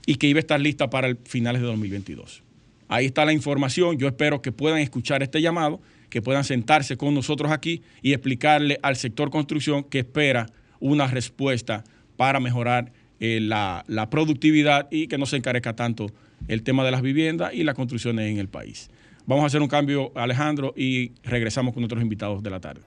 [0.05, 2.41] y que iba a estar lista para finales de 2022.
[2.87, 3.97] Ahí está la información.
[3.97, 8.79] Yo espero que puedan escuchar este llamado, que puedan sentarse con nosotros aquí y explicarle
[8.81, 10.47] al sector construcción que espera
[10.79, 11.83] una respuesta
[12.17, 16.07] para mejorar eh, la, la, productividad y que no se encarezca tanto
[16.47, 18.89] el tema de las viviendas y las construcciones en el país.
[19.25, 22.81] Vamos a hacer un cambio, Alejandro, y regresamos con otros invitados de la tarde.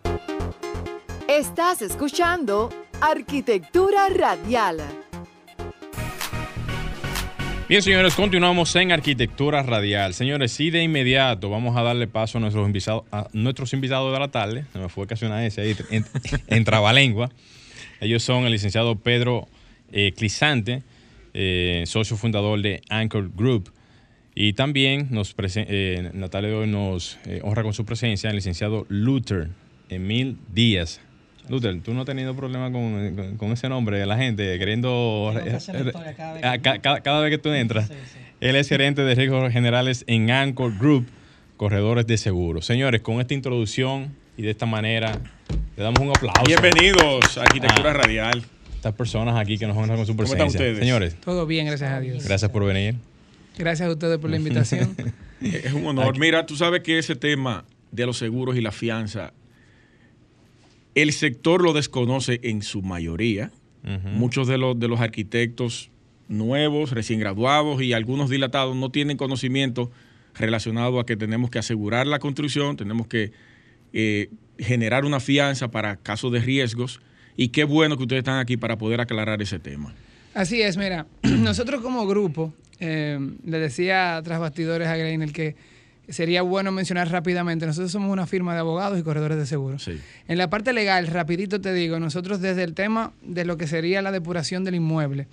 [1.29, 5.08] Estás escuchando Arquitectura Radial.
[7.69, 10.15] Bien, señores, continuamos en Arquitectura Radial.
[10.15, 14.19] Señores, y de inmediato vamos a darle paso a nuestros invitados, a nuestros invitados de
[14.19, 14.65] la tarde.
[14.73, 16.07] Se me fue casi una S ahí, en,
[16.47, 17.31] en trabalengua.
[18.01, 19.49] Ellos son el licenciado Pedro
[19.93, 20.83] eh, Clisante,
[21.35, 23.71] eh, socio fundador de Anchor Group.
[24.35, 29.51] Y también nos eh, Natalia hoy nos eh, honra con su presencia el licenciado Luther
[29.91, 31.03] Emil Díaz.
[31.49, 35.33] Luther, ¿tú no has tenido problema con, con, ese nombre de la gente queriendo...
[36.41, 37.91] Cada, cada, cada, vez que tú entras.
[38.41, 41.07] Él es gerente de riesgos generales en Anchor Group,
[41.57, 42.67] corredores de seguros.
[42.67, 45.19] Señores, con esta introducción y de esta manera,
[45.77, 46.43] le damos un aplauso.
[46.47, 48.45] Bienvenidos a Arquitectura ah, Radial.
[48.77, 50.39] Estas personas aquí que nos honran con su presencia.
[50.39, 50.79] ¿Cómo están ustedes?
[50.79, 51.17] Señores.
[51.21, 52.25] Todo bien, gracias a Dios.
[52.25, 52.95] Gracias por venir.
[53.57, 54.95] Gracias a ustedes por la invitación.
[55.41, 56.17] es un honor.
[56.19, 59.33] Mira, tú sabes que ese tema de los seguros y la fianza
[61.03, 63.53] el sector lo desconoce en su mayoría.
[64.13, 65.91] Muchos de los, de los arquitectos
[66.29, 69.91] nuevos, recién graduados y algunos dilatados no tienen conocimiento
[70.35, 73.33] relacionado a que tenemos que asegurar la construcción, tenemos que
[73.95, 77.01] eh, generar una fianza para casos de riesgos
[77.37, 79.95] y qué bueno que ustedes están aquí para poder aclarar ese tema.
[80.35, 85.57] Así es, mira, nosotros como grupo, eh, le decía tras bastidores a Greiner que
[86.09, 89.89] sería bueno mencionar rápidamente, nosotros somos una firma de abogados y corredores de seguros.
[90.27, 94.01] En la parte legal, rapidito te digo, nosotros desde el tema de lo que sería
[94.03, 95.27] la depuración del inmueble,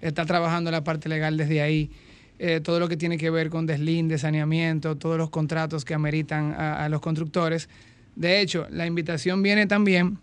[0.00, 1.90] está trabajando la parte legal desde ahí,
[2.38, 6.54] eh, todo lo que tiene que ver con deslinde, saneamiento, todos los contratos que ameritan
[6.54, 7.68] a, los constructores.
[8.16, 10.18] De hecho, la invitación viene también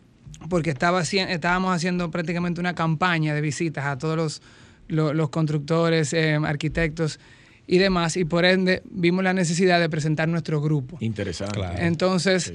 [0.49, 4.41] porque estaba, estábamos haciendo prácticamente una campaña de visitas a todos
[4.87, 7.19] los, constructores, eh, arquitectos,
[7.71, 10.97] y demás, y por ende vimos la necesidad de presentar nuestro grupo.
[11.01, 11.59] Interesante.
[11.85, 12.51] Entonces,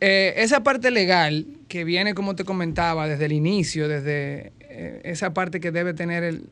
[0.00, 5.34] eh, esa parte legal que viene, como te comentaba, desde el inicio, desde eh, esa
[5.34, 6.44] parte que debe tener el,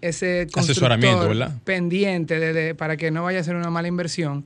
[0.00, 1.52] ese Asesoramiento, ¿verdad?
[1.64, 4.44] pendiente de, de- para que no vaya a ser una mala inversión.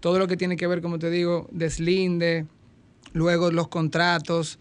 [0.00, 2.44] Todo lo que tiene que ver, como te digo, deslinde,
[3.14, 4.58] luego los contratos,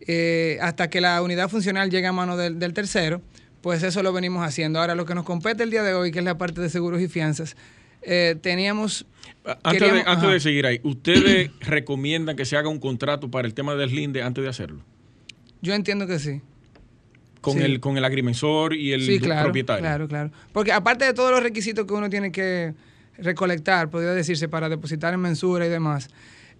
[0.00, 3.20] eh, hasta que la unidad funcional llegue a mano del, del tercero,
[3.60, 4.80] pues eso lo venimos haciendo.
[4.80, 7.00] Ahora, lo que nos compete el día de hoy, que es la parte de seguros
[7.00, 7.56] y fianzas,
[8.02, 9.06] eh, teníamos...
[9.62, 13.74] Antes, de, antes seguir ahí, ¿ustedes recomiendan que se haga un contrato para el tema
[13.74, 14.82] del linde antes de hacerlo?
[15.62, 16.40] Yo entiendo que sí.
[17.40, 17.60] Con, Sí.
[17.64, 19.82] el, con el agrimensor y el sí, claro, propietario.
[19.82, 20.30] Claro, claro.
[20.52, 22.74] Porque aparte de todos los requisitos que uno tiene que
[23.16, 26.10] recolectar, podría decirse, para depositar en mensura y demás,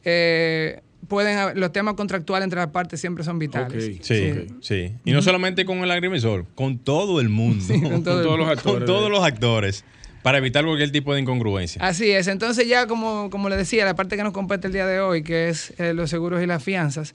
[0.04, 3.98] eh, pueden haber- los temas contractuales entre las partes siempre son vitales.
[4.02, 4.92] Sí, sí.
[5.04, 7.64] Y no solamente con el agrimensor, con todo el mundo.
[7.66, 8.86] Sí, con todo Con el- todos los Con actores.
[8.86, 9.84] todos los actores.
[10.22, 11.80] Para evitar cualquier tipo de incongruencia.
[11.82, 12.26] Así es.
[12.26, 15.22] Entonces ya como, como le decía, la parte que nos compete el día de hoy,
[15.22, 17.14] que es eh, los seguros y las fianzas,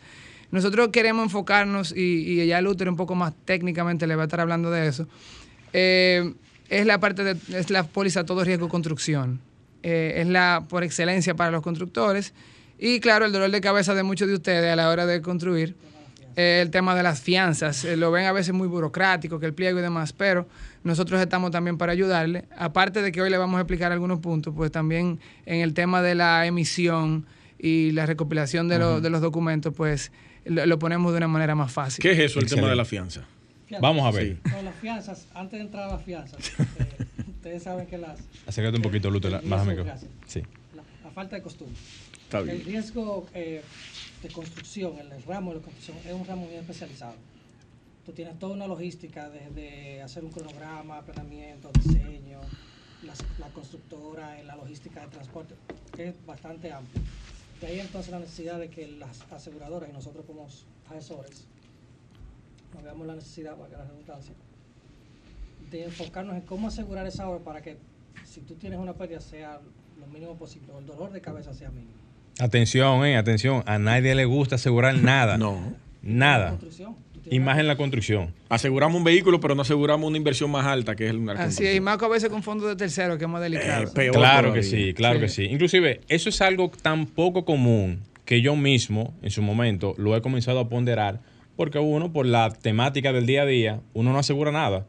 [0.51, 4.39] nosotros queremos enfocarnos, y, y ya Luther un poco más técnicamente le va a estar
[4.39, 5.07] hablando de eso,
[5.73, 6.33] eh,
[6.69, 9.41] es la parte de, es la póliza todo riesgo construcción.
[9.83, 12.33] Eh, es la por excelencia para los constructores.
[12.85, 15.73] Y claro, el dolor de cabeza de muchos de ustedes a la hora de construir,
[16.35, 17.85] eh, el tema de las fianzas.
[17.85, 20.47] Eh, lo ven a veces muy burocrático, que el pliego y demás, pero
[20.83, 22.43] nosotros estamos también para ayudarle.
[22.57, 26.01] Aparte de que hoy le vamos a explicar algunos puntos, pues también en el tema
[26.01, 27.25] de la emisión
[27.57, 30.11] y la recopilación de, lo- de los documentos, pues
[30.43, 32.01] lo, lo ponemos de una manera más fácil.
[32.01, 33.21] ¿Qué es eso, el tema de la fianza?
[33.65, 33.81] Fianzas.
[33.81, 34.37] Vamos a ver.
[34.43, 34.51] Sí.
[34.51, 38.75] Con las fianzas, antes de entrar a las fianzas, eh, ustedes saben que las, Acércate
[38.75, 40.11] un poquito, riesgo, que- gracias.
[40.27, 40.41] Sí.
[40.75, 41.77] la, la falta de costumbre.
[42.33, 43.61] Está El riesgo eh,
[44.23, 47.13] de construcción, el ramo de la construcción, es un ramo muy especializado.
[48.07, 52.39] Tú tienes toda una logística desde hacer un cronograma, planeamiento, diseño,
[53.03, 55.53] la, constructora, la logística de transporte,
[55.95, 57.03] que es bastante amplio.
[57.61, 60.47] De ahí entonces la necesidad de que las aseguradoras y nosotros como
[60.89, 61.45] asesores
[62.73, 64.33] nos veamos la necesidad, para la redundancia,
[65.69, 67.77] de enfocarnos en cómo asegurar esa obra para que
[68.25, 69.61] si tú tienes una pérdida sea
[69.99, 72.02] lo mínimo posible o el dolor de cabeza sea mínimo.
[72.39, 73.63] Atención, eh, atención.
[73.65, 75.37] A nadie le gusta asegurar nada.
[75.37, 75.73] No.
[76.01, 76.57] Nada.
[77.29, 78.33] Y más en la construcción.
[78.49, 81.75] Aseguramos un vehículo, pero no aseguramos una inversión más alta, que es el Así es,
[81.77, 83.83] y más que a veces con fondos de tercero, que es más delicado.
[83.83, 85.21] Eh, peor Claro que sí, claro Sí.
[85.21, 85.43] que sí.
[85.45, 90.21] Inclusive, eso es algo tan poco común que yo mismo, en su momento, lo he
[90.21, 91.21] comenzado a ponderar,
[91.55, 94.85] porque uno, por la temática del día a día, uno no asegura nada.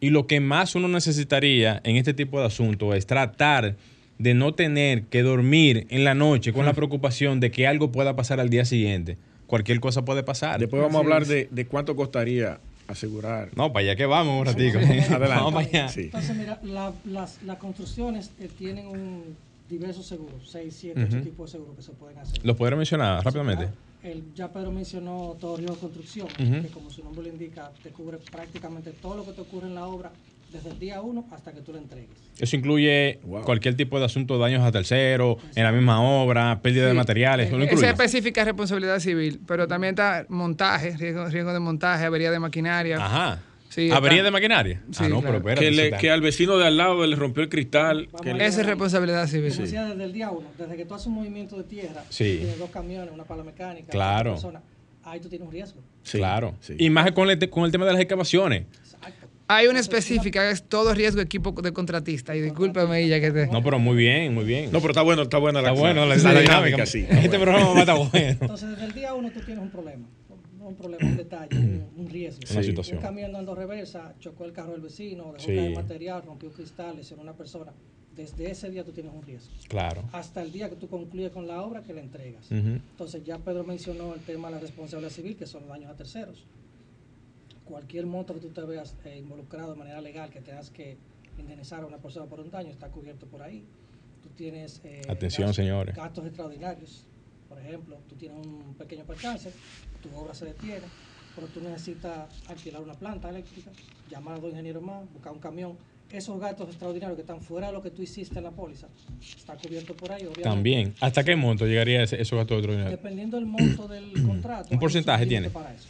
[0.00, 3.74] Y lo que más uno necesitaría en este tipo de asuntos es tratar
[4.18, 8.14] de no tener que dormir en la noche con la preocupación de que algo pueda
[8.16, 9.16] pasar al día siguiente.
[9.46, 10.58] Cualquier cosa puede pasar.
[10.60, 13.50] Después vamos a hablar de, de cuánto costaría asegurar.
[13.56, 14.78] No, para allá que vamos un ratico.
[14.78, 15.18] Adelante.
[15.28, 15.88] Vamos para allá.
[15.88, 16.02] Sí.
[16.02, 19.36] Entonces, mira, la- las, las construcciones eh, tienen un,
[19.68, 22.38] diversos seguros, 6, 7, 8 tipos de seguros que se pueden hacer.
[22.44, 23.68] ¿Lo podrás mencionar rápidamente?
[24.02, 26.62] El, ya Pedro mencionó todo riesgo de construcción, Ujú.
[26.62, 29.74] que como su nombre lo indica, te cubre prácticamente todo lo que te ocurre en
[29.74, 30.10] la obra,
[30.54, 32.16] desde el día 1 hasta que tú la entregues.
[32.38, 33.42] Eso incluye Wow.
[33.42, 37.62] cualquier tipo de asunto, daños a terceros, en la misma obra, pérdida de materiales, ¿lo
[37.64, 42.38] Esa específica es responsabilidad civil, pero también está montaje, riesgo, riesgo de montaje, avería de
[42.38, 42.96] maquinaria.
[43.04, 43.40] Ajá.
[43.68, 44.82] Sí, ¿Avería está- de maquinaria?
[44.92, 45.22] Sí, ah, no, claro.
[45.22, 45.60] pero espérate.
[45.64, 48.08] Que, le- que al vecino de al lado le rompió el cristal.
[48.22, 49.50] Que le- Esa es responsabilidad civil.
[49.50, 52.36] Como decía, desde el día 1, desde que tú haces un movimiento de tierra, Sí.
[52.38, 54.34] tienes dos camiones, una pala mecánica, Claro.
[54.34, 54.62] otra persona,
[55.02, 55.80] ahí tú tienes un riesgo.
[56.04, 56.54] Sí, claro.
[56.60, 56.76] sí.
[56.78, 58.64] Y más con el, con el tema de las excavaciones.
[59.46, 62.34] Hay una específica, es todo riesgo equipo de contratista.
[62.34, 63.46] Y discúlpame, ya que te...
[63.48, 64.72] No, pero muy bien, muy bien.
[64.72, 67.04] No, pero está bueno, está buena la, está bueno la, la la dinámica, sí.
[67.08, 68.38] Este programa va a estar bueno.
[68.40, 70.06] Entonces, desde el día 1 tú tienes un problema.
[70.58, 72.40] No un problema, un detalle, un, riesgo.
[72.50, 72.68] Una Sí.
[72.68, 72.96] situación.
[72.98, 75.54] Un camión dando reversa, chocó el carro del vecino, dejó Sí.
[75.56, 77.72] caer material, rompió cristal, lesionó a una persona.
[78.16, 79.50] Desde ese día tú tienes un riesgo.
[79.68, 80.04] Claro.
[80.12, 82.50] Hasta el día que tú concluyes con la obra que la entregas.
[82.50, 85.96] Entonces, ya Pedro mencionó el tema de la responsabilidad civil, que son los daños a
[85.96, 86.44] terceros.
[87.64, 90.96] Cualquier monto que tú te veas eh, involucrado de manera legal, que tengas que
[91.38, 93.64] indemnizar a una persona por un daño, está cubierto por ahí.
[94.22, 94.80] Tú tienes.
[94.84, 95.94] eh, Atención, gastos- señores.
[95.96, 97.04] Gastos extraordinarios.
[97.48, 99.50] Por ejemplo, tú tienes un pequeño percance,
[100.02, 100.82] tu obra se detiene,
[101.34, 103.70] pero tú necesitas alquilar una planta eléctrica,
[104.10, 105.76] llamar a dos ingenieros más, buscar un camión.
[106.10, 108.88] Esos gastos extraordinarios que están fuera de lo que tú hiciste en la póliza,
[109.20, 110.42] está cubierto por ahí, obviamente.
[110.42, 110.94] También.
[111.00, 113.00] ¿Hasta qué monto llegaría ese, esos gastos extraordinarios?
[113.02, 114.68] Dependiendo del monto del contrato.
[114.70, 115.50] Un porcentaje tiene.
[115.50, 115.88] Para eso,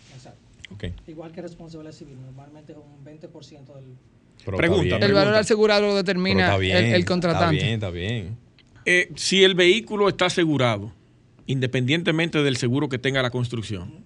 [1.06, 3.84] Igual que responsabilidad civil, normalmente es un 20% del...
[4.44, 4.94] Pero Pregunta, bien.
[4.94, 5.24] El pregunta.
[5.24, 7.56] valor asegurado lo determina bien, el, el Está contratante.
[7.56, 8.36] bien, está bien.
[8.84, 10.92] Eh, si el vehículo está asegurado,
[11.46, 14.04] independientemente del seguro que tenga la construcción,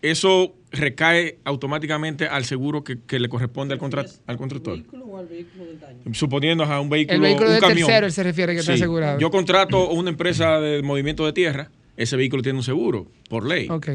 [0.00, 4.74] eso recae automáticamente al seguro que, que le corresponde al, contra- ¿Es al constructor.
[4.74, 5.98] vehículo o al vehículo del daño?
[6.14, 7.86] Suponiendo a un vehículo, El vehículo un del camión.
[7.88, 9.18] tercero, se refiere que está asegurado.
[9.18, 13.68] Yo contrato una empresa de movimiento de tierra, ese vehículo tiene un seguro, por ley.
[13.68, 13.88] Ok.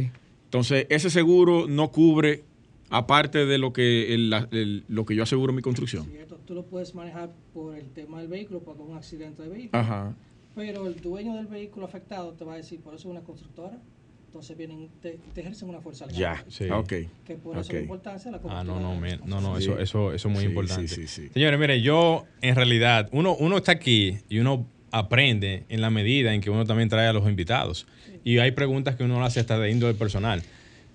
[0.54, 2.44] Entonces, ese seguro no cubre
[2.92, 6.06] aparte de lo que el- la- el- lo que yo aseguro en mi construcción.
[6.06, 6.36] ¿cierto?
[6.46, 9.82] Tú lo puedes manejar por el tema del vehículo, por un accidente de vehículo.
[9.82, 10.14] Ajá.
[10.54, 13.80] Pero el dueño del vehículo afectado te va a decir, por eso es una constructora.
[14.28, 16.20] Entonces vienen, te, te ejercen una fuerza legal.
[16.22, 16.46] Ya.
[16.52, 16.70] Sí.
[16.70, 16.94] Ok.
[17.26, 17.74] Que por eso Ok.
[17.74, 18.94] la importancia de la Ah, no, no,
[19.26, 19.64] no, no, Sí.
[19.64, 20.88] eso, eso, eso es muy Sí, importante.
[20.88, 21.30] sí, sí, sí.
[21.34, 26.32] Señores, mire, yo en realidad, uno, uno está aquí y uno aprende en la medida
[26.36, 27.88] en que uno también trae a los invitados.
[28.24, 30.44] Y hay preguntas que uno hace hasta de índole personal.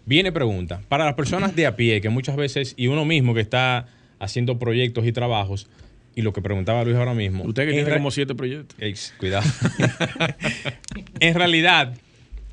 [0.07, 3.41] Viene pregunta, para las personas de a pie, que muchas veces, y uno mismo que
[3.41, 3.87] está
[4.19, 5.69] haciendo proyectos y trabajos,
[6.15, 7.45] y lo que preguntaba Luis ahora mismo.
[7.45, 8.77] Usted que en tiene como siete proyectos.
[9.19, 9.49] Cuidado.
[11.21, 11.95] en realidad,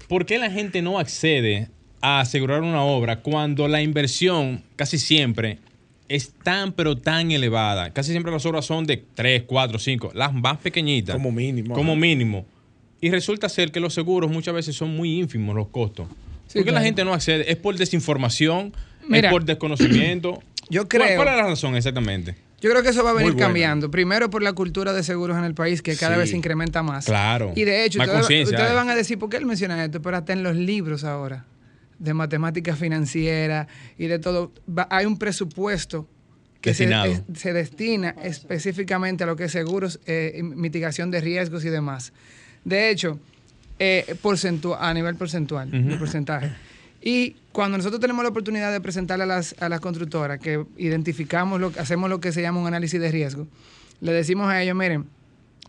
[0.08, 1.70] ¿por qué la gente no accede
[2.02, 5.58] a asegurar una obra cuando la inversión casi siempre
[6.10, 7.92] es tan pero tan elevada?
[7.92, 11.16] Casi siempre las obras son de 3, 4, 5, las más pequeñitas.
[11.16, 12.46] Como mínimo, Como mínimo.
[13.06, 16.08] Y resulta ser que los seguros muchas veces son muy ínfimos los costos.
[16.48, 17.52] Sí, ¿Por qué la gente no accede?
[17.52, 18.74] ¿Es por desinformación?
[19.08, 20.42] Mira, ¿Es por desconocimiento?
[20.72, 22.36] yo ¿Cuál- creo- ¿Cuál, es la razón exactamente?
[22.62, 23.92] Yo creo que eso va a venir cambiando.
[23.92, 26.20] Primero por la cultura de seguros en el país, que cada Sí.
[26.22, 27.06] vez se incrementa más.
[27.06, 27.54] Claro.
[27.56, 30.02] Y de hecho, ustedes, van a decir, ¿por qué él menciona esto?
[30.02, 31.46] Pero hasta en los libros ahora,
[32.00, 33.68] de matemática financiera
[34.00, 36.08] y de todo, va- hay un presupuesto
[36.60, 37.12] que se, Destinado.
[37.12, 42.12] es- se destina específicamente a lo que es seguros, eh, mitigación de riesgos y demás.
[42.66, 43.20] De hecho,
[43.80, 44.06] eh,
[44.80, 46.52] a nivel porcentual, de porcentaje.
[47.02, 51.62] Y cuando nosotros tenemos la oportunidad de presentarle a las, a las constructoras, que identificamos,
[51.62, 53.48] lo, hacemos lo que se llama un análisis de riesgo,
[54.02, 55.06] le decimos a ellos, miren,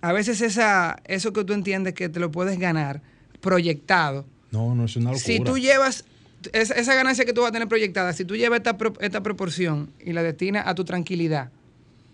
[0.00, 3.02] a veces esa, eso que tú entiendes que te lo puedes ganar
[3.40, 5.24] proyectado, No, no, es una locura.
[5.24, 6.04] si tú llevas
[6.52, 9.22] esa, esa ganancia que tú vas a tener proyectada, si tú llevas esta, pro- esta
[9.22, 11.50] proporción y la destinas a tu tranquilidad,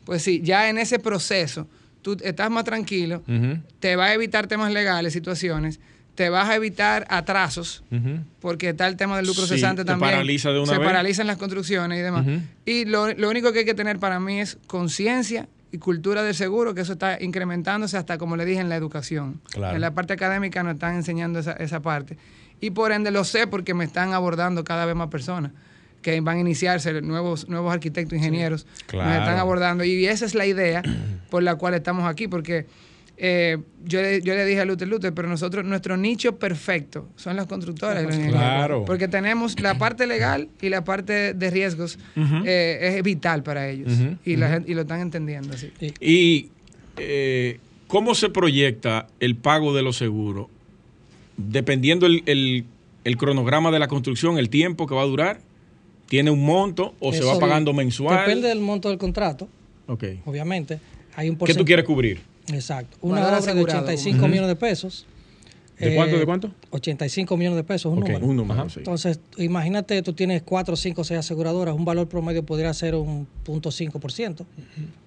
[0.04, 1.66] pues sí, ya en ese proceso
[2.02, 3.22] tú estás más tranquilo,
[3.80, 5.80] te va a evitar temas legales, situaciones,
[6.14, 7.82] te vas a evitar atrasos,
[8.40, 10.10] porque está el tema del lucro Sí, cesante te también.
[10.12, 10.86] paraliza de una Se vez.
[10.86, 12.26] paralizan las construcciones y demás.
[12.66, 16.34] Y lo, lo único que hay que tener para mí es conciencia y cultura del
[16.34, 19.40] seguro, que eso está incrementándose hasta, como le dije, en la educación.
[19.50, 19.74] Claro.
[19.74, 22.18] En la parte académica nos están enseñando esa, esa parte.
[22.60, 25.52] Y por ende lo sé porque me están abordando cada vez más personas
[26.02, 29.08] que van a iniciarse, nuevos, nuevos arquitectos, ingenieros, Claro.
[29.10, 29.84] me están abordando.
[29.84, 30.82] Y esa es la idea
[31.30, 32.66] por la cual estamos aquí, porque
[33.24, 37.36] eh, yo, le, yo le dije a Luther Luther, pero nosotros, nuestro nicho perfecto son
[37.36, 38.40] las constructoras y los ingenieros.
[38.42, 38.84] Claro.
[38.84, 41.98] Porque tenemos la parte legal y la parte de riesgos
[42.44, 43.92] eh, es vital para ellos.
[44.24, 45.70] Y, la gente, y lo están entendiendo así.
[46.00, 46.48] Y
[46.96, 50.46] eh, cómo se proyecta el pago de los seguros,
[51.36, 52.64] dependiendo el, el-
[53.04, 55.40] el cronograma de la construcción, el tiempo que va a durar,
[56.12, 58.26] tiene un monto o se va pagando mensual.
[58.26, 59.48] Depende del monto del contrato,
[59.88, 60.04] Ok.
[60.26, 60.78] obviamente.
[61.16, 61.64] Hay un ¿Qué tú porcentaje.
[61.64, 62.20] quieres cubrir?
[62.52, 62.98] Exacto.
[63.00, 65.06] Una obra de asegurado, 85 como- millones de pesos.
[65.78, 66.50] ¿De Eh, cuánto, de cuánto?
[66.68, 68.08] 85 millones de pesos, un Ok.
[68.10, 68.26] número.
[68.26, 68.68] Un número, Ajá.
[68.68, 68.80] sí.
[68.80, 74.44] Entonces, imagínate, tú tienes 4, 5, 6 aseguradoras, un valor promedio podría ser un 0.5%.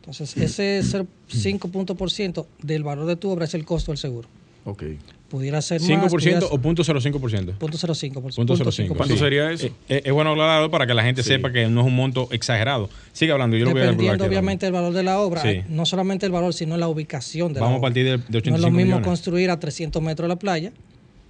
[0.01, 0.81] Entonces, ese
[1.27, 4.27] 5% del valor de tu obra es el costo del seguro.
[4.65, 4.83] Ok.
[5.29, 5.89] Pudiera ser más.
[5.89, 7.53] 5% pudiera o punto 0.5%.
[7.57, 8.35] punto 0.5%.
[8.35, 8.87] Punto 0.5.
[8.95, 9.19] ¿Cuánto sí.
[9.19, 9.67] sería eso?
[9.67, 11.29] Eh, eh, es bueno hablarlo para que la gente Sí.
[11.29, 12.89] sepa que no es un monto exagerado.
[13.13, 15.47] Sigue hablando, yo lo voy a Dependiendo obviamente del valor de la obra, Sí.
[15.49, 17.87] eh, no solamente el valor, sino la ubicación de Vamos la a obra.
[17.87, 19.07] partir de, de No 85 es lo mismo millones.
[19.07, 20.71] construir a 300 metros de la playa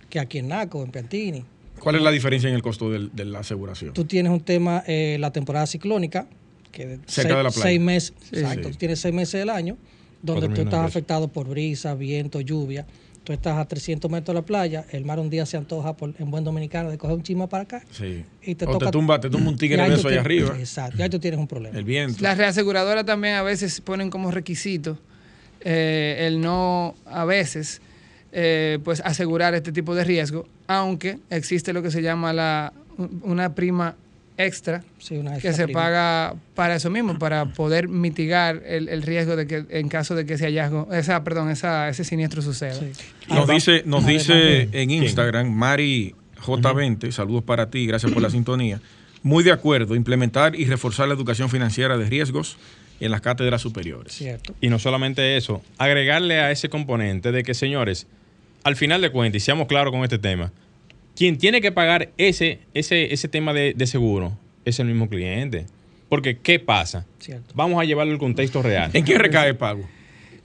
[0.10, 1.44] que aquí en Naco, en Piantini.
[1.80, 3.94] ¿Cuál es la diferencia en el costo del- de la aseguración?
[3.94, 6.28] Tú tienes un tema, eh, la temporada ciclónica,
[6.72, 7.62] que de Cerca seis, de la playa.
[7.64, 8.36] seis meses, Sí.
[8.40, 9.78] exacto, tú tienes seis meses del año,
[10.22, 12.86] donde tú estás de afectado por brisa, viento, lluvia.
[13.26, 16.14] Tú estás a 300 metros de la playa, el mar un día se antoja por-
[16.20, 17.84] en buen dominicano de coger un chisma para acá.
[17.92, 18.24] Sí.
[18.44, 20.56] Y te o toca- te tumba, te tumba un tigre de eso allá arriba.
[20.60, 21.76] Exacto, ya tú tienes un problema.
[21.78, 22.20] El viento.
[22.22, 24.98] Las reaseguradoras también a veces ponen como requisito
[25.68, 27.82] eh, el no, a veces,
[28.32, 32.72] eh, pues asegurar este tipo de riesgo, aunque existe lo que se llama la
[33.24, 33.96] una prima
[34.38, 35.80] extra Sí, una que se prima.
[35.82, 40.26] paga para eso mismo, para poder mitigar el, el riesgo de que en caso de
[40.26, 42.74] que ese hallazgo, esa, perdón, esa, ese siniestro suceda.
[42.74, 42.92] Sí.
[43.30, 48.30] Nos dice, nos además dice en Instagram, Mari J20, saludos para ti, gracias por la
[48.30, 48.82] sintonía.
[49.24, 52.58] Muy de acuerdo, implementar y reforzar la educación financiera de riesgos
[53.00, 54.14] en las cátedras superiores.
[54.14, 54.54] Cierto.
[54.62, 58.08] Y no solamente eso, agregarle a ese componente de que, señores,
[58.64, 60.52] al final de cuentas, y seamos claros con este tema,
[61.16, 65.66] quien tiene que pagar ese, ese, ese tema de, de seguro es el mismo cliente.
[66.10, 67.06] Porque, ¿qué pasa?
[67.20, 67.54] Cierto.
[67.56, 68.92] Vamos a llevarlo al contexto real.
[68.94, 69.88] ¿En quién recae el pago?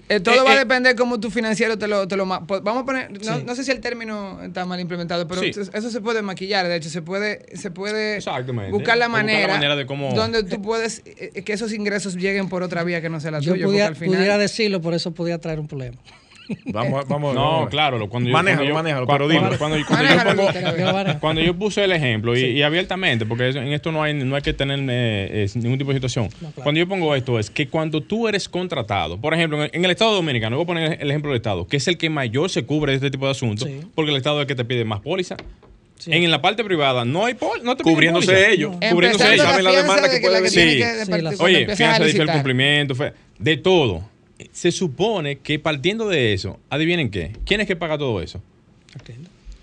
[0.09, 0.59] Eh, todo Eh, va a eh.
[0.61, 3.45] depender cómo tu financiero te lo, te lo Vamos a poner, no, Sí.
[3.47, 5.51] no sé si el término está mal implementado, pero Sí.
[5.51, 8.73] eso se puede maquillar, de hecho, se puede, se puede Exactamente.
[8.73, 12.17] buscar la Buscar la manera, manera de cómo- donde tú puedes, eh, que esos ingresos
[12.17, 14.17] lleguen por otra vía que no sea la Yo tuya, pudiera, porque al final...
[14.19, 15.99] pudiera decirlo, por eso podía traer un problema.
[16.67, 17.35] Vamos, vamos.
[17.35, 17.71] No, vamos.
[17.71, 19.59] claro, cuando yo, Manéjalo, cuando yo, pero dilo.
[19.59, 24.15] cuando- cuando- cuando yo puse el ejemplo y, y abiertamente, porque en esto no hay,
[24.15, 26.27] no hay que tener eh, eh, ningún tipo de situación.
[26.41, 26.63] No, claro.
[26.63, 29.85] Cuando yo pongo esto es que cuando tú eres contratado, por ejemplo, en el, en
[29.85, 32.51] el Estado Dominicano, voy a poner el ejemplo del Estado, que es el que mayor
[32.51, 33.81] se cubre de este tipo de asuntos, Sí.
[33.95, 35.37] porque el Estado es el que te pide más póliza.
[35.99, 36.11] Sí.
[36.15, 38.75] En, la parte privada no hay póliza, no te Cubriéndose ellos.
[38.91, 39.45] Cubriéndose ellos.
[39.45, 40.57] Saben la demanda de que puede Sí.
[40.79, 41.05] que-
[41.37, 42.33] Sí, Oye, fianza de licitar.
[42.33, 44.03] cumplimiento, fe- de todo.
[44.53, 48.39] Se supone que partiendo de eso, adivinen qué, ¿quién es que paga todo eso?
[49.01, 49.11] Ok.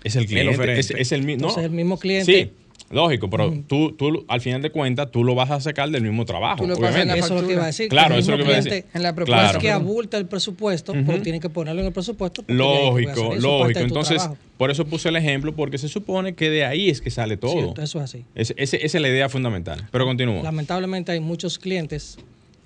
[0.04, 1.48] Es el cliente, es, es el mismo.
[1.48, 2.32] Entonces, el mismo cliente.
[2.32, 2.50] Sí,
[2.90, 6.24] lógico, pero tú, tú al final de cuentas tú lo vas a sacar del mismo
[6.24, 6.62] trabajo.
[6.62, 7.26] Tú lo pasas en la obviamente.
[7.26, 7.88] Eso es lo que iba a decir.
[7.88, 8.70] Claro, el eso es lo que iba a decir.
[8.70, 9.42] cliente En la propuesta.
[9.42, 9.58] Claro.
[9.58, 12.44] es que abulta el presupuesto, pero tiene que ponerlo en el presupuesto.
[12.46, 13.80] Lógico, lógico.
[13.80, 14.38] Entonces, trabajo.
[14.56, 17.52] por eso puse el ejemplo, porque se supone que de ahí es que sale todo.
[17.52, 18.24] Cierto, eso es así.
[18.36, 19.86] Es- ese- esa es la idea fundamental.
[19.90, 20.42] Pero continúo.
[20.44, 22.16] Lamentablemente hay muchos clientes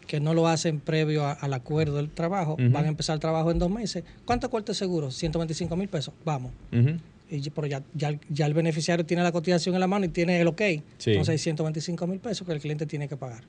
[0.06, 2.56] que no lo hacen previo a- al acuerdo del trabajo.
[2.58, 4.04] Van a empezar el trabajo en dos meses.
[4.24, 5.10] ¿Cuánto cuesta el seguro?
[5.10, 6.14] 125 mil pesos.
[6.24, 6.52] Vamos.
[7.30, 10.38] Y, pero ya, ya, ya el beneficiario tiene la cotización en la mano y tiene
[10.40, 10.60] el ok.
[10.98, 11.10] Sí.
[11.12, 13.42] Entonces hay 125 mil pesos que el cliente tiene que pagar.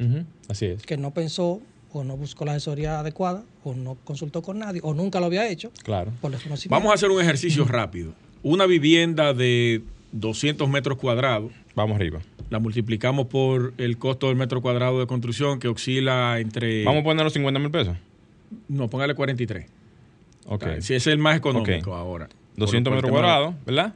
[0.47, 0.84] Así es.
[0.84, 1.60] Que no pensó
[1.91, 5.47] o no buscó la asesoría adecuada o no consultó con nadie o nunca lo había
[5.49, 6.12] hecho Claro.
[6.22, 6.32] por.
[6.70, 8.14] Vamos a hacer un ejercicio rápido.
[8.41, 9.84] Una vivienda de
[10.14, 12.22] 200 metros cuadrados, Vamos arriba.
[12.49, 16.84] la multiplicamos por el costo del metro cuadrado de construcción que oscila entre...
[16.86, 17.97] Vamos a poner los 50 mil pesos.
[18.68, 19.66] No, póngale 43.
[20.45, 20.66] Ok.
[20.80, 22.30] Si es el más económico ahora.
[22.57, 23.93] 200 Por- por metros cuadrados, ¿verdad?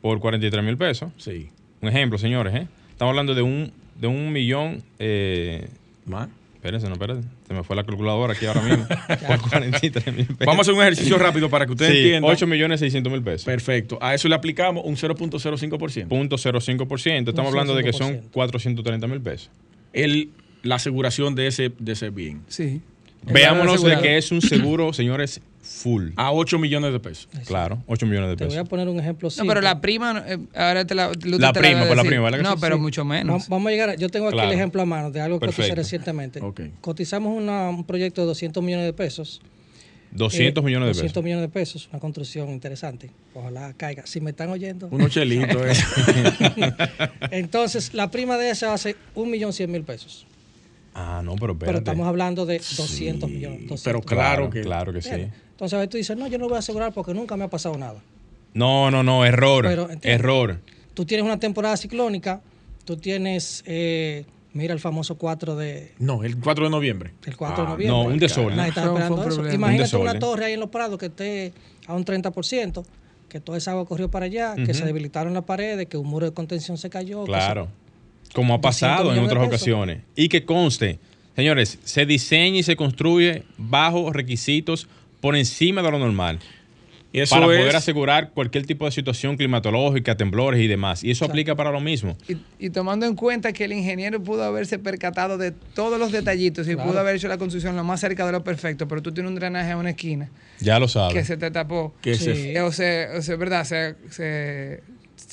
[0.00, 1.10] Por 43 mil pesos.
[1.16, 1.48] Sí.
[1.80, 2.68] Un ejemplo, señores, ¿eh?
[2.90, 4.82] Estamos hablando de un, de un millón.
[4.98, 5.68] Eh,
[6.06, 6.28] ¿Más?
[6.66, 7.28] Espérense, no, espérense.
[7.46, 8.86] Se me fue la calculadora aquí ahora mismo.
[9.26, 10.46] por 43 mil pesos.
[10.46, 12.30] Vamos a hacer un ejercicio rápido para que ustedes Sí, entiendan.
[12.30, 13.44] 8 millones 600 mil pesos.
[13.44, 13.98] Perfecto.
[14.00, 16.08] A eso le aplicamos un 0.05%.
[16.08, 17.28] Punto 0,5%.
[17.28, 18.30] Estamos hablando de que son 0,5%.
[18.32, 19.50] 430 mil pesos.
[19.92, 20.30] El,
[20.62, 22.42] la aseguración de ese, de ese bien.
[22.48, 22.80] Sí.
[23.22, 26.10] Veámonos de que es un seguro, señores, full.
[26.16, 27.28] A 8 millones de pesos.
[27.46, 28.68] Claro, 8 millones de Te voy a pesos.
[28.68, 29.48] poner un ejemplo No, simple.
[29.48, 31.08] pero la prima, eh, ahora te la.
[31.24, 32.58] La te prima, va a por la prima, ¿verdad que No, sí?
[32.60, 32.82] pero Sí.
[32.82, 33.48] mucho Va- menos.
[33.48, 34.50] Vamos a llegar, a- yo tengo aquí Claro.
[34.50, 36.40] el ejemplo a mano de algo que coticé recientemente.
[36.40, 36.60] Ok.
[36.80, 39.40] Cotizamos una- un proyecto de 200 millones de pesos.
[40.12, 41.24] 200 Eh, millones de 200 pesos.
[41.24, 43.10] millones de pesos, una construcción interesante.
[43.34, 44.06] Ojalá caiga.
[44.06, 44.88] Si me están oyendo.
[44.90, 45.60] Unos chelitos.
[45.66, 45.74] eh.
[47.30, 50.26] Entonces, la prima de esa va a ser 1.100.000 pesos.
[50.94, 51.66] Ah, no, pero espérate.
[51.66, 53.68] Pero estamos hablando de 200 millones.
[53.68, 53.82] 200.
[53.84, 54.60] Pero Claro, claro que.
[54.62, 55.10] Claro que sí.
[55.10, 55.40] ¿Entiendes?
[55.56, 57.48] Entonces, a veces tú dices, no, yo no voy a asegurar porque nunca me ha
[57.48, 58.02] pasado nada.
[58.52, 59.66] No, no, no, error.
[60.02, 60.60] Error.
[60.92, 62.42] Tú tienes una temporada ciclónica,
[62.84, 67.12] tú tienes, eh, mira el famoso 4 de, No, el 4 de noviembre.
[67.24, 67.88] el 4 de Ah, noviembre.
[67.98, 68.56] no, un desorden.
[68.56, 69.54] Nadie está Fue un- esperando eso.
[69.54, 71.52] Imagínate Un una torre ahí en Los Prados que esté
[71.86, 72.84] a un 30%,
[73.28, 76.26] que toda esa agua corrió para allá, que se debilitaron las paredes, que un muro
[76.26, 77.24] de contención se cayó.
[77.24, 77.68] Claro.
[78.34, 80.02] Como ha 200 pasado en otras ocasiones.
[80.14, 80.98] Y que conste,
[81.34, 84.88] señores, se diseña y se construye bajo requisitos
[85.20, 86.38] por encima de lo normal.
[87.12, 87.60] Y eso para es.
[87.60, 91.02] poder asegurar cualquier tipo de situación climatológica, temblores y demás.
[91.02, 92.14] Y eso aplica para lo mismo.
[92.28, 96.68] Y, y tomando en cuenta que el ingeniero pudo haberse percatado de todos los detallitos
[96.68, 96.90] y Claro.
[96.90, 99.36] pudo haber hecho la construcción lo más cerca de lo perfecto, pero tú tienes un
[99.36, 100.28] drenaje a una esquina
[100.60, 101.26] Ya lo que sabes.
[101.26, 101.94] se te tapó.
[102.02, 102.58] que se- Sí.
[102.58, 103.64] O sea, o sea, ¿verdad?
[103.64, 104.82] Se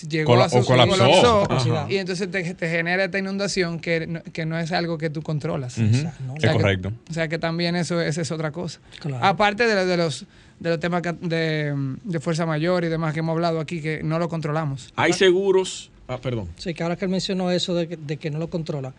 [0.10, 1.48] llegó Cola- a su o colapsó.
[1.90, 5.22] y entonces te, te genera esta inundación que no, que no es algo que tú
[5.22, 5.78] controlas.
[5.78, 5.88] Ujú.
[5.88, 6.92] o sea, no, Es sea que- correcto.
[7.10, 8.80] O sea que también eso, esa es otra cosa.
[9.00, 9.24] Claro.
[9.26, 10.26] Aparte de, de los
[10.60, 11.74] de los temas de,
[12.04, 14.94] de fuerza mayor y demás que hemos hablado aquí, que no lo controlamos.
[14.96, 15.92] Hay seguros.
[16.08, 16.48] Ah, perdón.
[16.58, 18.94] Sí, que ahora que él mencionó eso de que, de que no lo controla,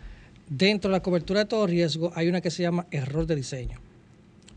[0.47, 3.79] dentro de la cobertura de todo riesgo hay una que se llama error de diseño.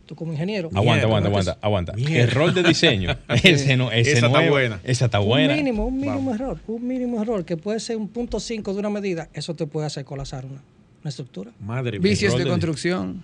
[0.09, 1.93] Tú como ingeniero, Aguanta, Mierda, aguanta, aguanta, aguanta.
[1.93, 2.17] Mierda.
[2.33, 3.15] Error de diseño.
[3.45, 4.81] ese no, ese Esa está buena.
[4.83, 5.55] Esa está un buena.
[5.55, 8.89] mínimo, un mínimo error, un mínimo error que puede ser un punto 5 de una
[8.89, 10.63] medida, eso te puede hacer colapsar una,
[11.03, 11.51] una estructura.
[11.61, 12.09] Madre mía.
[12.11, 13.23] Vicios de de- construcción.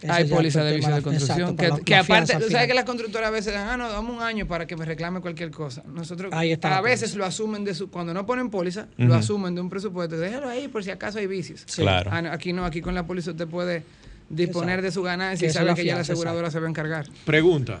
[0.00, 1.50] Eso Hay póliza de vicios de construcción.
[1.50, 3.68] exacto, que para la- que la aparte, tú sabes que las constructoras a veces dan,
[3.68, 5.82] ah, no, dame un año para que me reclame cualquier cosa.
[5.86, 9.14] Nosotros Ahí está la a veces lo asumen de su, cuando no ponen póliza, lo
[9.14, 10.16] asumen de un presupuesto.
[10.18, 11.62] Déjalo ahí por si acaso hay vicios.
[11.66, 11.82] Sí.
[11.82, 12.10] Claro.
[12.12, 13.82] Ah, no, aquí no, aquí con la póliza usted puede
[14.28, 14.84] disponer Exacto.
[14.86, 17.06] de su ganancia y sabe que ya la aseguradora se va a encargar.
[17.24, 17.80] Pregunta.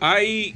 [0.00, 0.54] Hay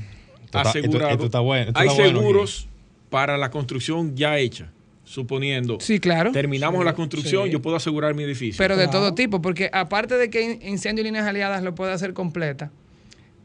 [0.53, 1.13] asegurados.
[1.13, 2.69] esto está bueno, esto hay bueno seguros
[3.11, 4.71] para la construcción ya hecha.
[5.05, 5.79] Suponiendo.
[5.81, 6.33] Sí, claro.
[6.33, 7.51] Terminamos la construcción, sí.
[7.53, 8.59] yo puedo asegurar mi edificio.
[8.59, 8.99] Pero de Claro.
[8.99, 12.73] todo tipo, porque aparte de que in- incendio y líneas aliadas lo puede hacer completa,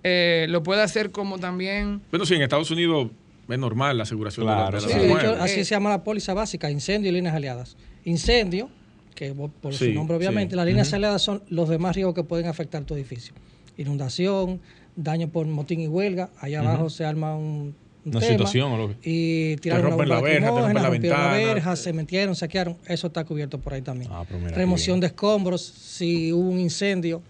[0.04, 3.10] eh, lo puede hacer como también bueno, sí, en Estados Unidos
[3.48, 5.70] es normal la aseguración de la- Claro, de la, Sí, de hecho, así Eh, se
[5.76, 7.78] llama la póliza básica, incendio y líneas aliadas.
[8.06, 8.68] Incendio,
[9.16, 10.56] que por Sí, su nombre obviamente, sí.
[10.58, 13.34] las líneas aliadas son los demás riesgos que pueden afectar tu edificio.
[13.78, 14.60] Inundación,
[14.96, 18.78] daño por motín y huelga, allá abajo se arma un, un Una tema, situación o
[18.78, 22.36] lo que- y tiraron rompen una la bomba verja, te rompen la verja, se metieron,
[22.36, 24.10] saquearon, eso está cubierto por ahí también.
[24.14, 27.22] Ah, mira Remoción de escombros, si hubo un incendio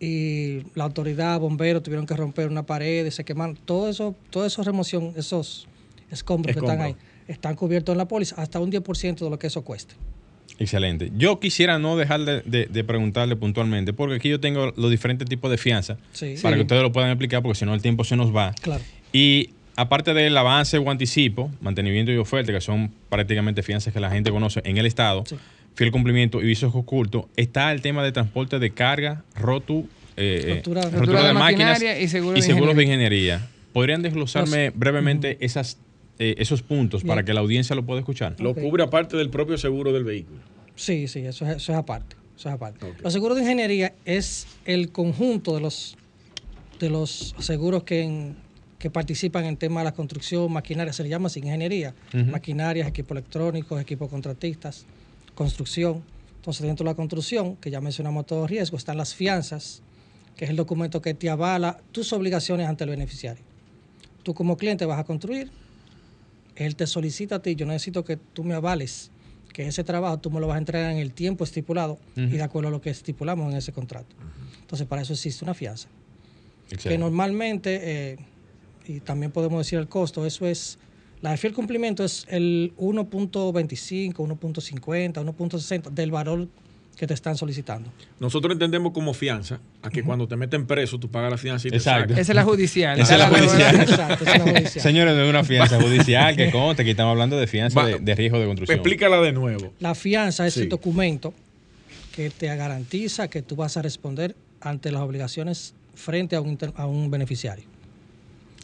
[0.00, 3.56] y la autoridad, bomberos tuvieron que romper una pared, se quemaron.
[3.64, 5.68] Todo eso, todo eso remoción, esos
[6.10, 6.96] escombros que están ahí,
[7.28, 9.94] están cubiertos en la póliza hasta un 10% de lo que eso cueste.
[10.58, 11.10] Excelente.
[11.16, 15.58] Yo quisiera no dejar de, preguntarle puntualmente, porque aquí yo tengo los diferentes tipos de
[15.58, 15.98] fianza
[16.42, 18.52] para que ustedes lo puedan explicar, porque si no el tiempo se nos va.
[18.60, 18.82] Claro.
[19.12, 24.10] Y aparte del avance o anticipo, mantenimiento y oferta, que son prácticamente fianzas que la
[24.10, 25.24] gente conoce en el Estado,
[25.74, 30.86] fiel cumplimiento y visos ocultos, está el tema de transporte de carga, rotu, eh, rotura,
[30.86, 33.48] de, máquinas y, seguros de, ingeniería.
[33.72, 35.78] ¿Podrían desglosarme brevemente esas
[36.22, 38.36] eh, esos puntos para que la audiencia lo pueda escuchar?
[38.38, 40.38] ¿Lo cubre aparte del propio seguro del vehículo?
[40.76, 42.14] Sí, sí, eso es, eso es aparte.
[42.36, 42.94] Eso es aparte.
[43.02, 45.96] Los seguros de ingeniería es el conjunto de los,
[46.78, 48.34] de los seguros que,
[48.78, 51.92] que participan en tema de la construcción, maquinaria, se le llama así ingeniería,
[52.30, 54.86] maquinarias, equipos electrónicos, equipos contratistas,
[55.34, 56.04] construcción.
[56.36, 59.82] Entonces, dentro de la construcción, que ya mencionamos todos los riesgos, están las fianzas,
[60.36, 63.42] que es el documento que te avala tus obligaciones ante el beneficiario.
[64.22, 65.50] Tú como cliente vas a construir,
[66.56, 69.10] él te solicita a ti, yo necesito que tú me avales
[69.52, 72.42] que ese trabajo tú me lo vas a entregar en el tiempo estipulado y de
[72.42, 74.16] acuerdo a lo que estipulamos en ese contrato.
[74.60, 75.88] Entonces, para eso existe una fianza.
[76.82, 78.16] Que normalmente, eh,
[78.86, 80.78] y también podemos decir el costo, eso es,
[81.20, 86.48] la de fiel cumplimiento es el 1.25, 1.50, 1.60 del valor
[86.96, 87.90] que te están solicitando.
[88.20, 91.70] Nosotros entendemos como fianza a que cuando te meten preso tú pagas la fianza y
[91.70, 92.12] te Exacto.
[92.14, 93.00] Esa es la judicial.
[93.00, 93.80] Esa es la judicial.
[93.80, 94.82] Exacto, esa es la judicial.
[94.82, 98.38] Señores, no es una fianza judicial que conste que estamos hablando de fianza de, riesgo
[98.38, 98.78] de construcción.
[98.78, 99.72] Explícala de nuevo.
[99.80, 101.34] La fianza es el documento
[102.14, 106.86] que te garantiza que tú vas a responder ante las obligaciones frente a un, a
[106.86, 107.71] un beneficiario.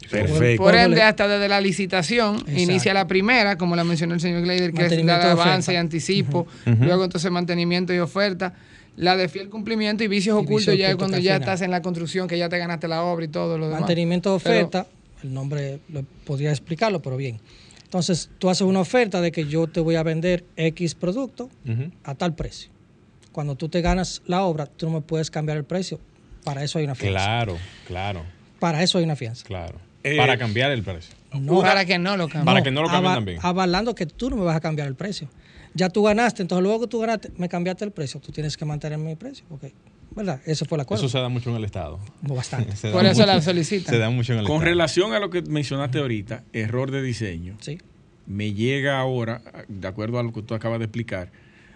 [0.09, 0.63] Perfecto.
[0.63, 4.73] Por ende, hasta desde la licitación, inicia la primera, como la mencionó el señor Gleider,
[4.73, 8.53] que es la de avance y anticipo, luego entonces mantenimiento y oferta.
[8.95, 12.27] La de fiel cumplimiento y vicios ocultos ya es cuando ya estás en la construcción,
[12.27, 13.81] que ya te ganaste la obra y todo lo demás.
[13.81, 14.87] Mantenimiento de oferta,
[15.23, 15.79] el nombre
[16.25, 17.39] podría explicarlo, pero bien.
[17.83, 21.49] Entonces, tú haces una oferta de que yo te voy a vender X producto
[22.03, 22.71] a tal precio.
[23.31, 25.99] Cuando tú te ganas la obra, tú no me puedes cambiar el precio.
[26.43, 27.19] Para eso hay una fianza.
[27.19, 28.23] Claro, claro.
[28.59, 29.45] Para eso hay una fianza.
[29.45, 29.75] Claro.
[30.03, 31.13] Eh, para cambiar el precio.
[31.33, 32.45] No, para que no lo cambien.
[32.45, 33.39] Para que no lo cambien también.
[33.41, 35.29] Avalando que tú no me vas a cambiar el precio.
[35.73, 38.19] Ya tú ganaste, entonces luego que tú ganaste, me cambiaste el precio.
[38.19, 39.45] Tú tienes que mantener mi precio.
[39.49, 39.73] Okay.
[40.11, 40.41] ¿Verdad?
[40.45, 41.05] Eso fue la cosa.
[41.05, 41.99] Eso se da mucho en el Estado.
[42.21, 42.73] Bastante.
[42.91, 43.93] Por eso la solicitan.
[43.93, 47.57] Se da mucho en el Con relación a lo que mencionaste ahorita, error de diseño.
[47.59, 47.77] Sí.
[48.25, 51.31] Me llega ahora, de acuerdo a lo que tú acabas de explicar.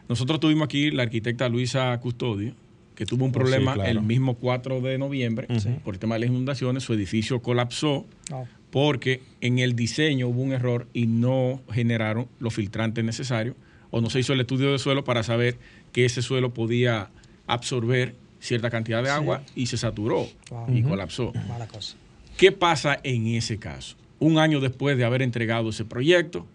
[0.09, 2.55] Nosotros tuvimos aquí la arquitecta Luisa Custodio,
[2.95, 5.47] que tuvo un oh, problema el mismo 4 de noviembre
[5.83, 8.47] por el tema de las inundaciones, su edificio colapsó oh.
[8.71, 13.55] porque en el diseño hubo un error y no generaron los filtrantes necesarios
[13.91, 15.57] o no se hizo el estudio de suelo para saber
[15.91, 17.09] que ese suelo podía
[17.47, 20.27] absorber cierta cantidad de agua y se saturó
[20.67, 21.31] y colapsó.
[21.47, 21.95] Mala cosa.
[22.37, 23.95] ¿Qué pasa en ese caso?
[24.19, 26.47] Un año después de haber entregado ese proyecto,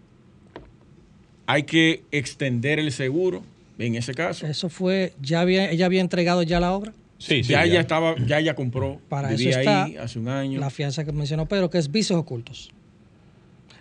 [1.45, 3.43] hay que extender el seguro
[3.87, 4.45] en ese caso.
[4.45, 6.93] Eso fue, ya había, ella había entregado ya la obra.
[7.17, 7.51] Sí, sí.
[7.51, 9.01] Ya, ella estaba, ya ella compró.
[9.09, 10.59] Para eso está ahí hace un año.
[10.59, 12.71] La fianza que mencionó Pedro, que es vicios ocultos.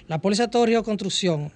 [0.09, 1.53] La póliza de todo construcción,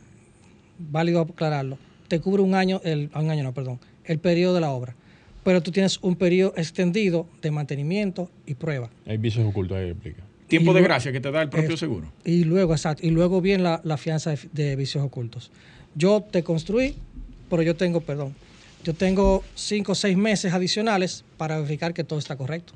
[0.78, 1.78] válido aclararlo,
[2.09, 4.95] te cubre un año, el, un año no, perdón, el periodo de la obra.
[5.43, 8.90] Pero tú tienes un periodo extendido de mantenimiento y prueba.
[9.07, 10.22] Hay vicios ocultos, ahí explica.
[10.47, 12.12] Tiempo de gracia que te da el propio seguro.
[12.24, 15.51] Y luego, exacto, y luego viene la, la fianza de, de vicios ocultos.
[15.95, 16.95] Yo te construí,
[17.53, 18.34] pero yo tengo, perdón,
[18.82, 22.72] yo tengo cinco o seis meses adicionales para verificar que todo está correcto.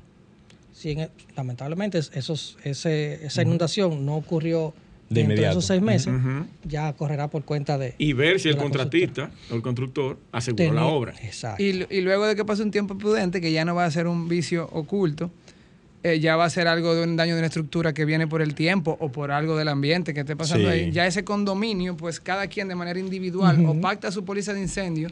[0.71, 0.95] Si
[1.35, 4.75] lamentablemente esos, esa inundación no ocurrió
[5.09, 6.13] de de esos seis meses,
[6.63, 7.95] ya correrá por cuenta de...
[7.97, 11.15] Y ver si el contratista o el constructor aseguró la obra.
[11.23, 11.63] Exacto.
[11.63, 14.05] Y, y, luego de que pase un tiempo prudente, que ya no va a ser
[14.05, 15.31] un vicio oculto,
[16.13, 18.41] eh, ya va a ser algo de un daño de una estructura que viene por
[18.41, 20.91] el tiempo o por algo del ambiente que esté pasando ahí.
[20.91, 25.09] Ya ese condominio, pues cada quien de manera individual o pacta su póliza de incendio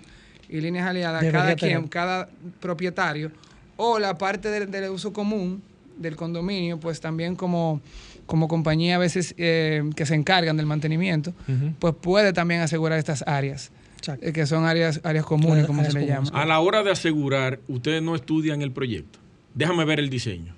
[0.49, 2.29] y líneas aliadas, cada quien, cada
[2.59, 3.31] propietario,
[3.77, 5.61] o la parte del, uso común
[5.97, 7.81] del condominio, pues también como,
[8.25, 11.33] como compañía a veces eh, que se encargan del mantenimiento,
[11.79, 13.71] pues puede también asegurar estas áreas.
[14.21, 16.29] Eh, que son áreas, áreas comunes, como se le llama.
[16.33, 19.19] A la hora de asegurar, ustedes no estudian el proyecto.
[19.53, 20.53] Déjame ver el diseño.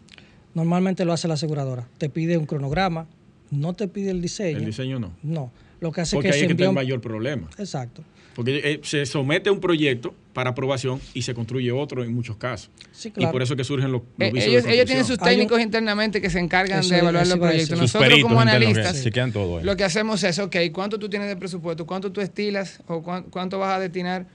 [0.57, 1.87] Normalmente lo hace la aseguradora.
[1.99, 3.05] Te pide un cronograma,
[3.51, 4.57] no te pide el diseño.
[4.57, 5.13] El diseño no.
[5.21, 5.51] No.
[5.79, 7.47] Lo que hace Porque que ahí es que está el mayor problema.
[7.59, 8.03] Exacto.
[8.33, 12.71] Porque eh, se somete un proyecto para aprobación y se construye otro en muchos casos.
[12.91, 13.29] Sí, claro.
[13.29, 16.31] Y por eso que surgen los, los eh, ellos, ellos, tienen sus técnicos internamente que
[16.31, 17.79] se encargan de evaluar los proyectos.
[17.79, 21.85] Nosotros como analistas, todo lo que hacemos es, ok, ¿cuánto tú tienes de presupuesto?
[21.85, 24.25] ¿Cuánto tú estilas o cuánto vas a destinar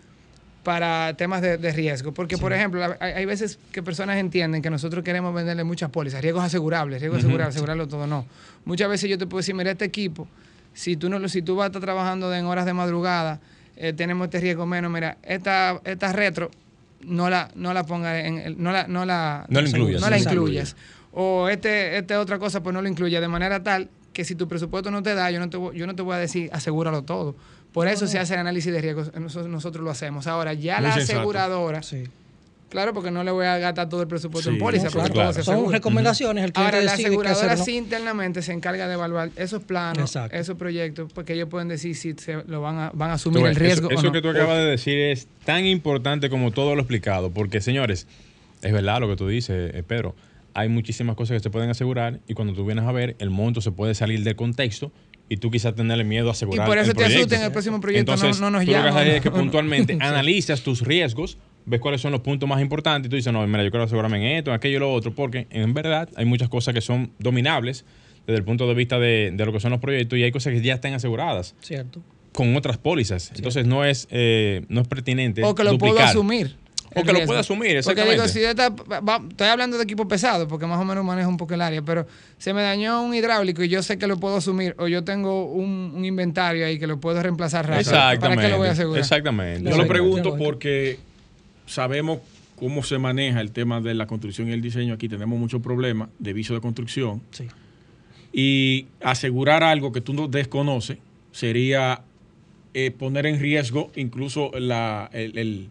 [0.63, 2.13] para temas de, riesgo.
[2.13, 6.45] Porque, por ejemplo, hay, veces que personas entienden que nosotros queremos venderle muchas pólizas, riesgos
[6.45, 8.07] asegurables, riesgos asegurables, asegurarlo todo.
[8.07, 8.27] No.
[8.65, 10.29] Muchas veces yo te puedo decir, mira, este equipo,
[10.73, 13.41] si tú, no, si tú vas a estar trabajando en horas de madrugada,
[13.77, 16.51] eh, tenemos este riesgo menos, mira, esta, esta retro
[17.01, 20.77] no la, no la pongas en, no la, no la, no, la incluyas.
[21.13, 24.47] O este, este otra cosa, pues no lo incluya de manera tal que si tu
[24.47, 27.35] presupuesto no te da, yo no te, yo no te voy a decir asegúralo todo.
[27.73, 30.27] Por eso se hace el análisis de riesgos, nosotros, lo hacemos.
[30.27, 32.05] Ahora, ya la aseguradora, sí.
[32.69, 36.45] claro, porque no le voy a gastar todo el presupuesto en póliza, claro, Son recomendaciones.
[36.45, 41.33] El Ahora, la aseguradora sí internamente se encarga de evaluar esos planos, esos proyectos, porque
[41.33, 43.91] ellos pueden decir si se lo van a, van a asumir el riesgo.
[43.91, 47.61] Eso, eso que tú acabas de decir es tan importante como todo lo explicado, porque
[47.63, 48.07] señores,
[48.61, 50.15] es verdad lo que tú dices, eh, Pedro
[50.55, 53.61] hay muchísimas cosas que se pueden asegurar y cuando tú vienes a ver, el monto
[53.61, 54.93] se puede salir del contexto
[55.33, 56.67] y tú quizás tenerle miedo a asegurar.
[56.67, 58.95] Y por eso te asustes en el próximo proyecto, Entonces, no, nos tú llamas.
[58.95, 63.07] Lo que es que puntualmente analizas tus riesgos, ves cuáles son los puntos más importantes
[63.07, 65.15] y tú dices, no, mira, yo quiero asegurarme en esto, en aquello y lo otro,
[65.15, 67.87] porque en verdad hay muchas cosas que son dominables
[68.27, 70.61] desde el punto de vista de, lo que son los proyectos y hay cosas que
[70.61, 71.55] ya están aseguradas.
[71.63, 72.03] Cierto.
[72.33, 73.33] Con otras pólizas.
[73.35, 75.43] Entonces no es, eh, no es pertinente.
[75.45, 76.57] O que lo puedo asumir.
[76.95, 78.17] O que lo pueda asumir, exactamente.
[78.17, 81.55] Porque digo, si estoy hablando de equipo pesado, porque más o menos manejo un poco
[81.55, 82.07] el área, pero
[82.39, 85.47] se me dañó un hidráulico y yo sé que lo puedo asumir, o yo tengo
[85.47, 87.81] un, inventario ahí que lo puedo reemplazar rápido.
[87.81, 88.21] Exactamente.
[88.21, 89.01] ¿Para qué lo voy a asegurar?
[89.01, 89.71] Exactamente.
[89.71, 90.99] Yo lo pregunto porque
[91.67, 92.19] sabemos
[92.57, 94.95] cómo se maneja el tema de la construcción y el diseño.
[94.95, 97.23] Aquí tenemos muchos problemas de viso de construcción.
[97.31, 97.47] Sí.
[98.33, 100.99] Y asegurar algo que tú no desconoces
[101.33, 102.03] sería
[102.75, 105.69] eh, poner en riesgo incluso la, el el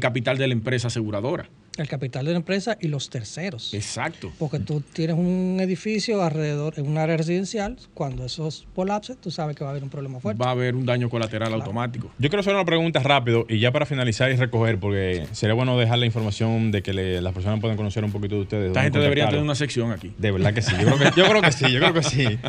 [0.00, 1.48] capital de la empresa aseguradora.
[1.76, 3.74] El capital de la empresa y los terceros.
[3.74, 4.32] Exacto.
[4.38, 9.56] Porque tú tienes un edificio alrededor, en un área residencial, cuando esos colapse, tú sabes
[9.56, 10.42] que va a haber un problema fuerte.
[10.42, 12.10] Va a haber un daño colateral automático.
[12.18, 15.78] Yo quiero hacer una pregunta rápido y ya para finalizar y recoger, porque sería bueno
[15.78, 18.66] dejar la información de que las personas puedan conocer un poquito de ustedes.
[18.68, 20.14] Esta gente debería tener una sección aquí.
[20.16, 20.72] De verdad que sí.
[20.80, 22.38] Yo creo que, yo creo que sí, yo creo que sí.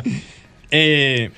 [0.70, 1.30] Eh,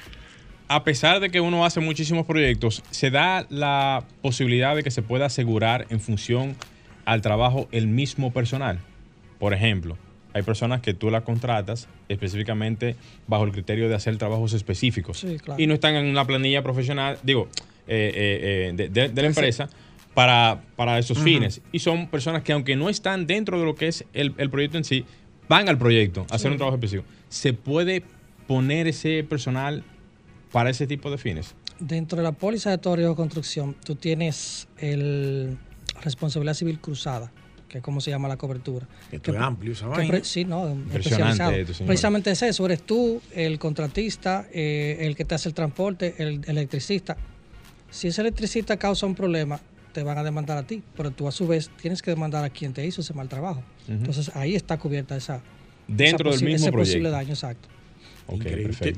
[0.71, 5.03] a pesar de que uno hace muchísimos proyectos, se da la posibilidad de que se
[5.03, 6.55] pueda asegurar en función
[7.05, 8.79] al trabajo el mismo personal.
[9.41, 9.99] Por ejemplo,
[10.33, 12.95] hay personas que tú las contratas específicamente
[13.27, 15.27] bajo el criterio de hacer trabajos específicos
[15.59, 17.49] y no están en una planilla profesional, digo,
[17.89, 19.69] eh, eh, eh, de, la empresa
[20.15, 21.63] para, para esos fines.
[21.73, 24.85] Y son personas que aunque no están dentro de lo que es el, proyecto en
[24.85, 25.05] sí,
[25.49, 27.09] van al proyecto a hacer un trabajo específico.
[27.29, 28.05] ¿Se puede
[28.47, 29.83] poner ese personal
[30.53, 31.55] para ese tipo de fines?
[31.79, 35.59] Dentro de la póliza de todo de construcción, tú tienes el
[36.03, 37.33] responsabilidad civil cruzada,
[37.69, 38.87] que es como se llama la cobertura.
[39.11, 40.27] Esto es amplio, ¿sabes?
[40.27, 41.53] Sí, no, especializado.
[41.87, 46.43] Precisamente es eso, eres tú, el contratista, eh, el que te hace el transporte, el,
[46.47, 47.17] electricista.
[47.91, 49.61] Si ese electricista causa un problema,
[49.93, 52.51] te van a demandar a ti, pero tú a su vez tienes que demandar a
[52.51, 53.63] quien te hizo ese mal trabajo.
[53.89, 55.43] Entonces ahí está cubierta esa...
[55.89, 57.69] Dentro del mismo ese posible daño, exacto.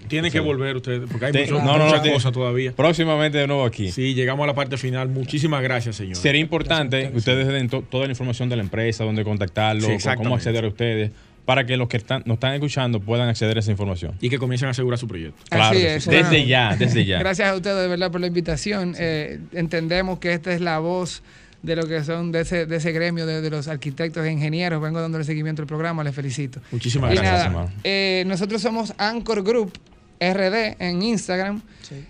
[0.08, 2.72] Tiene que volver ustedes, porque hay muchas cosas todavía.
[2.72, 3.90] Próximamente de nuevo aquí.
[3.90, 5.08] Sí, llegamos a la parte final.
[5.08, 6.16] Muchísimas gracias, señor.
[6.16, 10.64] Sería importante que ustedes den toda la información de la empresa, dónde contactarlo, cómo acceder
[10.64, 11.10] a ustedes
[11.44, 14.14] para que los que están, nos están escuchando puedan acceder a esa información.
[14.20, 15.42] Y que comiencen a asegurar su proyecto.
[15.48, 17.18] Claro, desde ya, desde ya.
[17.18, 18.94] Gracias a ustedes de verdad por la invitación.
[18.98, 21.22] Eh, entendemos que esta es la voz
[21.62, 24.82] de lo que son de ese, de ese gremio de, los arquitectos e ingenieros.
[24.82, 26.60] Vengo dándole seguimiento al programa, les felicito.
[26.70, 27.70] Muchísimas gracias.
[27.84, 29.72] Eh, nosotros somos Anchor Group
[30.22, 31.60] RD en Instagram.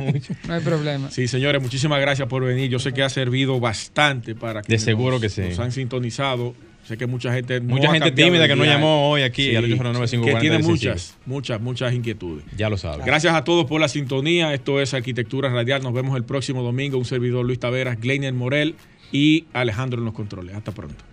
[0.45, 1.09] No hay problema.
[1.09, 2.69] Sí, señores, muchísimas gracias por venir.
[2.69, 5.41] Yo sé que ha servido bastante para que De seguro que sí.
[5.41, 6.53] nos han sintonizado.
[6.85, 10.59] Sé que mucha gente mucha gente tímida que no llamó hoy aquí sí, que tiene
[10.59, 12.43] muchas, muchas, muchas inquietudes.
[12.57, 13.05] Ya lo saben.
[13.05, 14.53] Gracias a todos por la sintonía.
[14.53, 15.81] Esto es Arquitectura Radial.
[15.81, 16.97] Nos vemos el próximo domingo.
[16.97, 18.75] Un servidor Luis Taveras, Gleiner Morel
[19.13, 20.55] y Alejandro en los controles.
[20.55, 21.12] Hasta pronto.